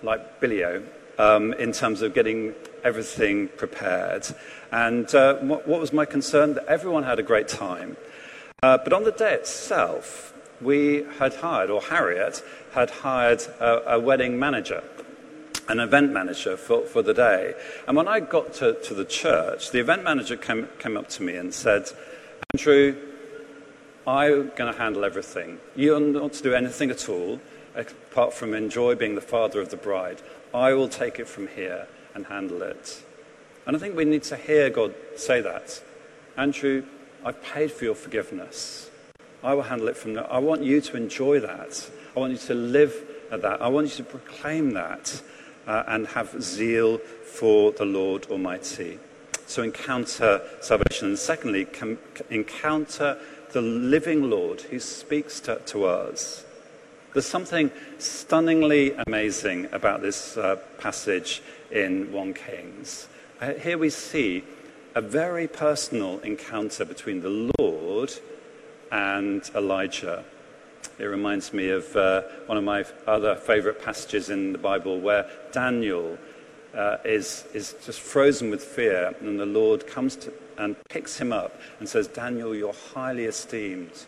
like 0.04 0.40
Billy-O 0.40 0.84
um, 1.18 1.54
in 1.54 1.72
terms 1.72 2.02
of 2.02 2.14
getting 2.14 2.54
everything 2.84 3.48
prepared. 3.50 4.28
And 4.72 5.10
what, 5.48 5.68
what, 5.68 5.80
was 5.80 5.94
my 5.94 6.06
concern? 6.06 6.56
That 6.56 6.66
everyone 6.66 7.04
had 7.04 7.20
a 7.20 7.24
great 7.24 7.48
time. 7.48 7.98
but 8.62 8.94
on 8.94 9.04
the 9.04 9.12
day 9.12 9.34
itself, 9.34 10.34
we 10.60 11.06
had 11.18 11.36
hired, 11.36 11.70
or 11.70 11.82
Harriet 11.82 12.44
had 12.74 12.90
hired 12.90 13.42
a, 13.60 13.96
a 13.96 14.00
wedding 14.00 14.38
manager 14.40 14.84
an 15.68 15.80
event 15.80 16.12
manager 16.12 16.58
for, 16.58 16.82
for 16.82 17.02
the 17.02 17.14
day. 17.14 17.54
And 17.88 17.96
when 17.96 18.08
I 18.08 18.20
got 18.20 18.54
to, 18.56 18.74
to 18.74 18.94
the 18.94 19.06
church, 19.06 19.72
the 19.72 19.80
event 19.80 20.04
manager 20.04 20.36
came, 20.36 20.68
came 20.80 20.98
up 20.98 21.08
to 21.10 21.24
me 21.24 21.36
and 21.38 21.54
said, 21.54 21.90
Andrew, 22.54 22.96
I'm 24.08 24.52
going 24.56 24.74
to 24.74 24.78
handle 24.78 25.06
everything. 25.06 25.60
You're 25.76 26.00
not 26.00 26.34
to 26.34 26.44
do 26.44 26.54
anything 26.54 26.90
at 26.90 27.08
all 27.08 27.40
apart 27.76 28.34
from 28.34 28.54
enjoy 28.54 28.96
being 28.96 29.16
the 29.16 29.22
father 29.22 29.62
of 29.62 29.70
the 29.70 29.78
bride. 29.78 30.22
I 30.54 30.74
will 30.74 30.90
take 30.90 31.20
it 31.20 31.28
from 31.28 31.48
here 31.48 31.88
and 32.14 32.26
handle 32.26 32.62
it. 32.64 33.04
And 33.66 33.76
I 33.76 33.80
think 33.80 33.96
we 33.96 34.06
need 34.06 34.24
to 34.24 34.36
hear 34.36 34.70
God 34.70 34.94
say 35.16 35.40
that. 35.42 35.82
Andrew, 36.36 36.84
I've 37.24 37.42
paid 37.44 37.72
for 37.72 37.86
your 37.86 37.96
forgiveness. 37.96 38.90
I 39.44 39.54
will 39.54 39.64
handle 39.64 39.88
it 39.88 39.98
from 39.98 40.14
now. 40.14 40.24
I 40.24 40.40
want 40.40 40.64
you 40.64 40.82
to 40.82 40.98
enjoy 40.98 41.40
that. 41.40 41.90
I 42.16 42.20
want 42.20 42.32
you 42.34 42.40
to 42.40 42.54
live 42.56 42.96
at 43.32 43.42
that. 43.44 43.62
I 43.62 43.68
want 43.68 43.90
you 43.90 43.98
to 43.98 44.04
proclaim 44.04 44.72
that 44.72 45.22
uh, 45.68 45.84
and 45.88 46.08
have 46.08 46.42
zeal 46.42 46.98
for 46.98 47.72
the 47.72 47.86
Lord 47.86 48.26
Almighty. 48.32 49.00
So 49.46 49.64
encounter 49.64 50.42
salvation. 50.62 51.10
And 51.10 51.20
secondly, 51.20 51.66
com- 51.66 51.98
encounter 52.30 53.20
the 53.52 53.62
living 53.62 54.30
Lord 54.30 54.62
who 54.62 54.80
speaks 54.80 55.40
to, 55.42 55.58
to, 55.68 55.86
us. 55.86 56.46
There's 57.14 57.26
something 57.26 57.72
stunningly 57.98 58.94
amazing 59.08 59.68
about 59.72 60.02
this 60.02 60.38
uh, 60.38 60.58
passage 60.78 61.42
in 61.70 62.12
1 62.12 62.34
Kings. 62.34 63.08
Uh, 63.40 63.54
here 63.54 63.78
we 63.78 63.90
see 63.90 64.44
a 64.96 65.02
very 65.02 65.48
personal 65.48 66.20
encounter 66.20 66.86
between 66.86 67.22
the 67.22 67.52
Lord 67.58 68.14
and 68.92 69.50
Elijah. 69.56 70.24
It 71.00 71.06
reminds 71.06 71.54
me 71.54 71.70
of 71.70 71.96
uh, 71.96 72.22
one 72.46 72.58
of 72.58 72.64
my 72.64 72.86
other 73.08 73.36
favorite 73.36 73.82
passages 73.82 74.30
in 74.30 74.52
the 74.52 74.58
Bible 74.58 75.00
where 75.00 75.30
Daniel 75.52 76.18
uh, 76.76 76.98
is, 77.04 77.46
is 77.54 77.76
just 77.86 78.00
frozen 78.00 78.50
with 78.50 78.64
fear, 78.64 79.14
and 79.20 79.40
the 79.40 79.46
Lord 79.46 79.88
comes 79.88 80.16
to, 80.18 80.34
and 80.58 80.76
picks 80.90 81.18
him 81.18 81.32
up 81.32 81.60
and 81.80 81.88
says, 81.88 82.08
Daniel, 82.08 82.56
you're 82.56 82.74
highly 82.94 83.26
esteemed. 83.26 84.06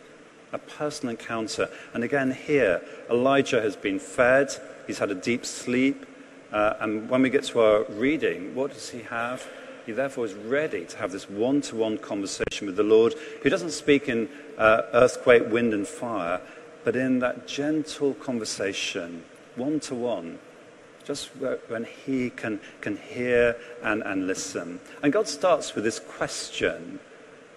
A 0.52 0.58
personal 0.58 1.10
encounter. 1.10 1.68
And 1.94 2.04
again, 2.04 2.30
here, 2.32 2.80
Elijah 3.10 3.60
has 3.60 3.76
been 3.76 3.98
fed, 3.98 4.52
he's 4.86 4.98
had 4.98 5.10
a 5.10 5.14
deep 5.14 5.44
sleep, 5.44 6.06
uh, 6.52 6.74
and 6.80 7.10
when 7.10 7.22
we 7.22 7.30
get 7.30 7.42
to 7.44 7.60
our 7.60 7.84
reading, 7.90 8.54
what 8.54 8.72
does 8.72 8.90
he 8.90 9.02
have? 9.02 9.44
He 9.86 9.92
therefore 9.92 10.24
is 10.24 10.34
ready 10.34 10.84
to 10.84 10.96
have 10.98 11.10
this 11.10 11.28
one 11.28 11.60
to 11.62 11.76
one 11.76 11.98
conversation 11.98 12.68
with 12.68 12.76
the 12.76 12.84
Lord, 12.84 13.14
who 13.42 13.50
doesn't 13.50 13.72
speak 13.72 14.08
in 14.08 14.28
uh, 14.56 14.82
earthquake, 14.92 15.50
wind, 15.50 15.74
and 15.74 15.86
fire, 15.86 16.40
but 16.84 16.94
in 16.94 17.18
that 17.18 17.48
gentle 17.48 18.14
conversation, 18.14 19.24
one 19.56 19.80
to 19.80 19.94
one, 19.96 20.38
just 21.04 21.28
when 21.68 21.84
he 21.84 22.30
can, 22.30 22.60
can 22.80 22.96
hear 22.96 23.56
and, 23.82 24.02
and 24.02 24.26
listen. 24.26 24.80
And 25.02 25.12
God 25.12 25.28
starts 25.28 25.74
with 25.74 25.84
this 25.84 25.98
question 25.98 27.00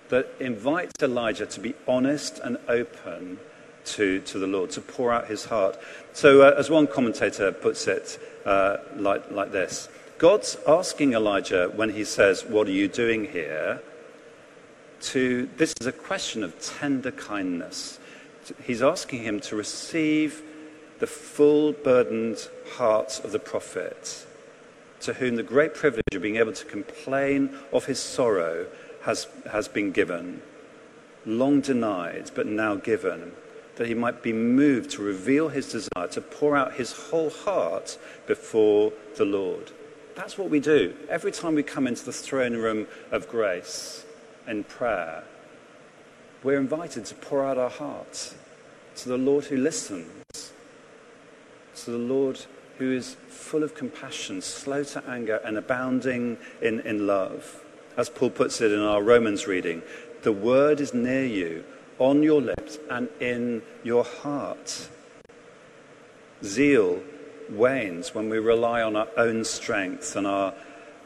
that 0.09 0.29
invites 0.39 0.93
Elijah 1.01 1.45
to 1.45 1.59
be 1.59 1.73
honest 1.87 2.39
and 2.39 2.57
open 2.67 3.39
to, 3.85 4.19
to 4.19 4.39
the 4.39 4.47
Lord, 4.47 4.71
to 4.71 4.81
pour 4.81 5.11
out 5.11 5.27
his 5.27 5.45
heart. 5.45 5.77
So, 6.13 6.41
uh, 6.41 6.55
as 6.57 6.69
one 6.69 6.87
commentator 6.87 7.51
puts 7.51 7.87
it 7.87 8.19
uh, 8.45 8.77
like, 8.95 9.31
like 9.31 9.51
this 9.51 9.89
God's 10.17 10.57
asking 10.67 11.13
Elijah 11.13 11.71
when 11.75 11.91
he 11.91 12.03
says, 12.03 12.43
What 12.45 12.67
are 12.67 12.71
you 12.71 12.87
doing 12.87 13.25
here? 13.25 13.81
to 14.99 15.47
this 15.57 15.73
is 15.79 15.87
a 15.87 15.91
question 15.91 16.43
of 16.43 16.59
tender 16.59 17.11
kindness 17.11 17.99
he's 18.63 18.81
asking 18.81 19.23
him 19.23 19.39
to 19.39 19.55
receive 19.55 20.41
the 20.99 21.07
full 21.07 21.73
burdened 21.73 22.47
heart 22.75 23.21
of 23.23 23.31
the 23.31 23.39
prophet, 23.39 24.25
to 25.01 25.13
whom 25.13 25.35
the 25.35 25.43
great 25.43 25.73
privilege 25.73 26.03
of 26.13 26.21
being 26.21 26.37
able 26.37 26.53
to 26.53 26.65
complain 26.65 27.55
of 27.71 27.85
his 27.85 27.99
sorrow 27.99 28.67
has, 29.03 29.27
has 29.51 29.67
been 29.67 29.91
given, 29.91 30.41
long 31.25 31.61
denied, 31.61 32.31
but 32.35 32.47
now 32.47 32.75
given. 32.75 33.31
that 33.77 33.87
he 33.87 33.93
might 33.93 34.21
be 34.21 34.33
moved 34.33 34.91
to 34.91 35.01
reveal 35.01 35.49
his 35.49 35.71
desire, 35.71 36.07
to 36.09 36.21
pour 36.21 36.57
out 36.57 36.73
his 36.73 36.91
whole 36.91 37.29
heart 37.29 37.97
before 38.25 38.91
the 39.15 39.25
Lord. 39.25 39.71
That's 40.15 40.37
what 40.37 40.49
we 40.49 40.59
do. 40.59 40.95
Every 41.09 41.31
time 41.31 41.55
we 41.55 41.63
come 41.63 41.87
into 41.87 42.03
the 42.03 42.11
throne 42.11 42.55
room 42.55 42.87
of 43.11 43.29
grace 43.29 44.03
in 44.47 44.63
prayer, 44.63 45.23
we're 46.43 46.59
invited 46.59 47.05
to 47.05 47.15
pour 47.15 47.45
out 47.45 47.57
our 47.57 47.69
hearts 47.69 48.35
to 48.97 49.09
the 49.09 49.17
Lord 49.17 49.45
who 49.45 49.57
listens, 49.57 50.16
to 51.83 51.91
the 51.91 51.97
Lord 51.97 52.39
who 52.77 52.91
is 52.91 53.15
full 53.27 53.63
of 53.63 53.73
compassion, 53.73 54.41
slow 54.41 54.83
to 54.83 55.03
anger, 55.09 55.41
and 55.43 55.57
abounding 55.57 56.37
in, 56.61 56.79
in 56.81 57.07
love. 57.07 57.63
As 57.97 58.09
Paul 58.09 58.29
puts 58.29 58.61
it 58.61 58.71
in 58.71 58.79
our 58.79 59.01
Romans 59.01 59.47
reading, 59.47 59.81
the 60.21 60.31
word 60.31 60.79
is 60.79 60.93
near 60.93 61.25
you, 61.25 61.63
on 61.99 62.21
your 62.21 62.41
lips 62.41 62.77
and 62.89 63.09
in 63.19 63.63
your 63.83 64.03
heart. 64.03 64.89
Zeal 66.43 67.01
wanes 67.49 68.13
when 68.13 68.29
we 68.29 68.37
rely 68.37 68.81
on 68.81 68.95
our 68.95 69.07
own 69.17 69.43
strength 69.43 70.15
and, 70.15 70.27
our, 70.27 70.53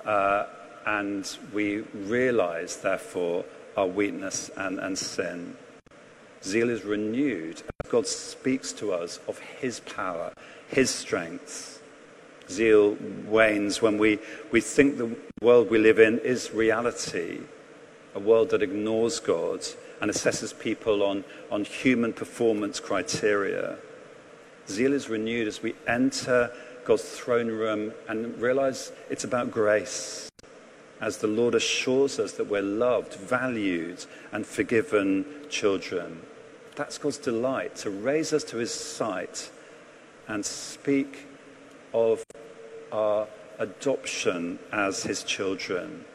uh, 0.05 0.45
and 0.85 1.37
we 1.53 1.79
realize, 1.93 2.77
therefore, 2.77 3.45
our 3.77 3.87
weakness 3.87 4.51
and, 4.57 4.79
and 4.79 4.97
sin. 4.97 5.55
Zeal 6.43 6.69
is 6.69 6.83
renewed 6.83 7.61
as 7.83 7.91
God 7.91 8.07
speaks 8.07 8.73
to 8.73 8.91
us 8.91 9.19
of 9.27 9.39
His 9.39 9.79
power, 9.81 10.33
His 10.71 10.89
strength. 10.89 11.83
Zeal 12.49 12.97
wanes 13.27 13.81
when 13.81 13.97
we, 13.97 14.19
we 14.51 14.61
think 14.61 14.97
the 14.97 15.15
world 15.41 15.69
we 15.69 15.77
live 15.77 15.99
in 15.99 16.19
is 16.19 16.51
reality, 16.51 17.39
a 18.15 18.19
world 18.19 18.51
that 18.51 18.63
ignores 18.63 19.19
God 19.19 19.65
and 19.99 20.09
assesses 20.09 20.57
people 20.57 21.03
on, 21.03 21.25
on 21.51 21.65
human 21.65 22.13
performance 22.13 22.79
criteria. 22.79 23.77
Zeal 24.69 24.93
is 24.93 25.09
renewed 25.09 25.47
as 25.47 25.61
we 25.61 25.75
enter 25.87 26.51
God's 26.85 27.03
throne 27.03 27.47
room 27.47 27.93
and 28.07 28.41
realize 28.41 28.93
it's 29.09 29.25
about 29.25 29.51
grace, 29.51 30.29
as 31.01 31.17
the 31.17 31.27
Lord 31.27 31.53
assures 31.53 32.17
us 32.17 32.31
that 32.33 32.47
we're 32.47 32.61
loved, 32.61 33.15
valued, 33.15 34.05
and 34.31 34.45
forgiven 34.45 35.25
children. 35.49 36.21
That's 36.77 36.97
God's 36.97 37.17
delight, 37.17 37.75
to 37.77 37.89
raise 37.89 38.31
us 38.31 38.45
to 38.45 38.57
his 38.57 38.73
sight 38.73 39.49
and 40.31 40.45
speak 40.45 41.27
of 41.93 42.23
our 42.93 43.27
adoption 43.59 44.57
as 44.71 45.03
his 45.03 45.23
children. 45.23 46.05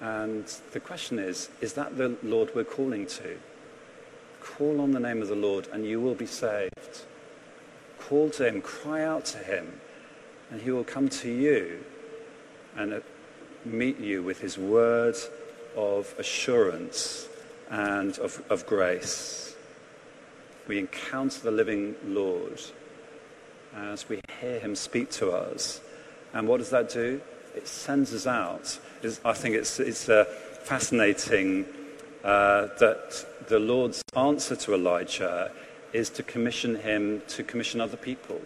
And 0.00 0.44
the 0.72 0.80
question 0.80 1.18
is 1.18 1.48
is 1.62 1.72
that 1.72 1.96
the 1.96 2.16
Lord 2.22 2.50
we're 2.54 2.64
calling 2.64 3.06
to? 3.06 3.38
Call 4.42 4.82
on 4.82 4.90
the 4.90 5.00
name 5.00 5.22
of 5.22 5.28
the 5.28 5.36
Lord 5.36 5.68
and 5.72 5.86
you 5.86 6.00
will 6.02 6.14
be 6.14 6.26
saved. 6.26 7.04
Call 7.98 8.28
to 8.30 8.46
him, 8.46 8.60
cry 8.60 9.02
out 9.02 9.24
to 9.26 9.38
him, 9.38 9.80
and 10.50 10.60
he 10.60 10.70
will 10.70 10.84
come 10.84 11.08
to 11.08 11.30
you 11.30 11.82
and 12.76 12.92
uh, 12.92 13.00
meet 13.64 13.98
you 13.98 14.22
with 14.22 14.38
his 14.40 14.58
word 14.58 15.16
of 15.76 16.14
assurance 16.18 17.28
and 17.70 18.18
of, 18.18 18.42
of 18.50 18.66
grace. 18.66 19.51
We 20.68 20.78
encounter 20.78 21.40
the 21.40 21.50
living 21.50 21.96
Lord 22.04 22.60
as 23.74 24.08
we 24.08 24.20
hear 24.40 24.58
him 24.60 24.76
speak 24.76 25.10
to 25.12 25.30
us. 25.30 25.80
And 26.32 26.46
what 26.46 26.58
does 26.58 26.70
that 26.70 26.90
do? 26.90 27.20
It 27.54 27.66
sends 27.66 28.14
us 28.14 28.26
out. 28.26 28.78
It's, 29.02 29.20
I 29.24 29.32
think 29.32 29.56
it's, 29.56 29.80
it's 29.80 30.08
uh, 30.08 30.24
fascinating 30.62 31.66
uh, 32.24 32.68
that 32.78 33.26
the 33.48 33.58
Lord's 33.58 34.02
answer 34.14 34.56
to 34.56 34.74
Elijah 34.74 35.50
is 35.92 36.08
to 36.10 36.22
commission 36.22 36.76
him 36.76 37.22
to 37.28 37.42
commission 37.42 37.80
other 37.80 37.96
people. 37.96 38.40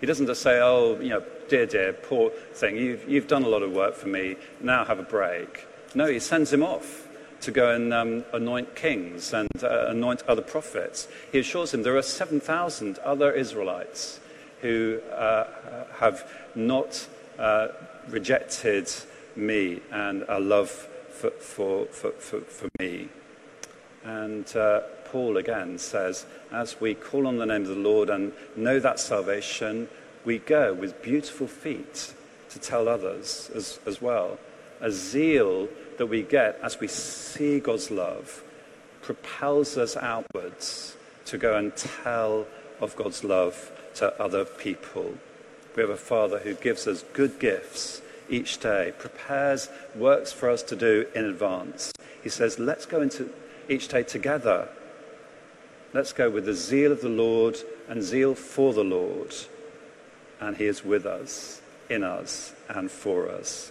He 0.00 0.06
doesn't 0.06 0.26
just 0.26 0.42
say, 0.42 0.60
Oh, 0.60 1.00
you 1.00 1.08
know, 1.08 1.24
dear, 1.48 1.66
dear, 1.66 1.92
poor 1.92 2.30
thing, 2.52 2.76
you've, 2.76 3.08
you've 3.08 3.26
done 3.26 3.44
a 3.44 3.48
lot 3.48 3.62
of 3.62 3.72
work 3.72 3.94
for 3.94 4.08
me, 4.08 4.36
now 4.60 4.84
have 4.84 4.98
a 4.98 5.04
break. 5.04 5.66
No, 5.94 6.06
he 6.06 6.20
sends 6.20 6.52
him 6.52 6.62
off 6.62 7.05
to 7.40 7.50
go 7.50 7.74
and 7.74 7.92
um, 7.92 8.24
anoint 8.32 8.74
kings 8.74 9.32
and 9.32 9.48
uh, 9.62 9.86
anoint 9.88 10.22
other 10.22 10.42
prophets. 10.42 11.08
He 11.32 11.38
assures 11.38 11.74
him 11.74 11.82
there 11.82 11.96
are 11.96 12.02
7,000 12.02 12.98
other 13.00 13.32
Israelites 13.32 14.20
who 14.62 15.00
uh, 15.12 15.44
have 15.96 16.30
not 16.54 17.06
uh, 17.38 17.68
rejected 18.08 18.90
me 19.34 19.80
and 19.90 20.24
a 20.28 20.40
love 20.40 20.70
for, 20.70 21.30
for, 21.30 21.86
for, 21.86 22.12
for, 22.12 22.40
for 22.40 22.68
me. 22.80 23.08
And 24.04 24.56
uh, 24.56 24.80
Paul 25.06 25.36
again 25.36 25.78
says, 25.78 26.26
as 26.52 26.80
we 26.80 26.94
call 26.94 27.26
on 27.26 27.38
the 27.38 27.46
name 27.46 27.62
of 27.62 27.68
the 27.68 27.74
Lord 27.74 28.08
and 28.10 28.32
know 28.54 28.78
that 28.80 29.00
salvation, 29.00 29.88
we 30.24 30.38
go 30.38 30.72
with 30.72 31.02
beautiful 31.02 31.46
feet 31.46 32.14
to 32.50 32.58
tell 32.58 32.88
others 32.88 33.50
as, 33.54 33.78
as 33.86 34.00
well. 34.00 34.38
A 34.80 34.90
zeal 34.90 35.68
that 35.98 36.06
we 36.06 36.22
get 36.22 36.58
as 36.62 36.78
we 36.78 36.88
see 36.88 37.60
God's 37.60 37.90
love 37.90 38.42
propels 39.02 39.76
us 39.78 39.96
outwards 39.96 40.96
to 41.26 41.38
go 41.38 41.56
and 41.56 41.74
tell 41.76 42.46
of 42.80 42.96
God's 42.96 43.24
love 43.24 43.70
to 43.94 44.20
other 44.20 44.44
people. 44.44 45.14
We 45.74 45.82
have 45.82 45.90
a 45.90 45.96
Father 45.96 46.38
who 46.38 46.54
gives 46.54 46.86
us 46.86 47.04
good 47.12 47.38
gifts 47.38 48.02
each 48.28 48.58
day, 48.58 48.92
prepares 48.98 49.68
works 49.94 50.32
for 50.32 50.50
us 50.50 50.62
to 50.64 50.76
do 50.76 51.06
in 51.14 51.24
advance. 51.24 51.92
He 52.22 52.28
says, 52.28 52.58
let's 52.58 52.86
go 52.86 53.00
into 53.00 53.30
each 53.68 53.88
day 53.88 54.02
together. 54.02 54.68
Let's 55.92 56.12
go 56.12 56.28
with 56.28 56.44
the 56.44 56.54
zeal 56.54 56.92
of 56.92 57.00
the 57.00 57.08
Lord 57.08 57.56
and 57.88 58.02
zeal 58.02 58.34
for 58.34 58.72
the 58.72 58.84
Lord. 58.84 59.34
And 60.40 60.56
He 60.56 60.66
is 60.66 60.84
with 60.84 61.06
us, 61.06 61.60
in 61.88 62.02
us, 62.02 62.52
and 62.68 62.90
for 62.90 63.30
us. 63.30 63.70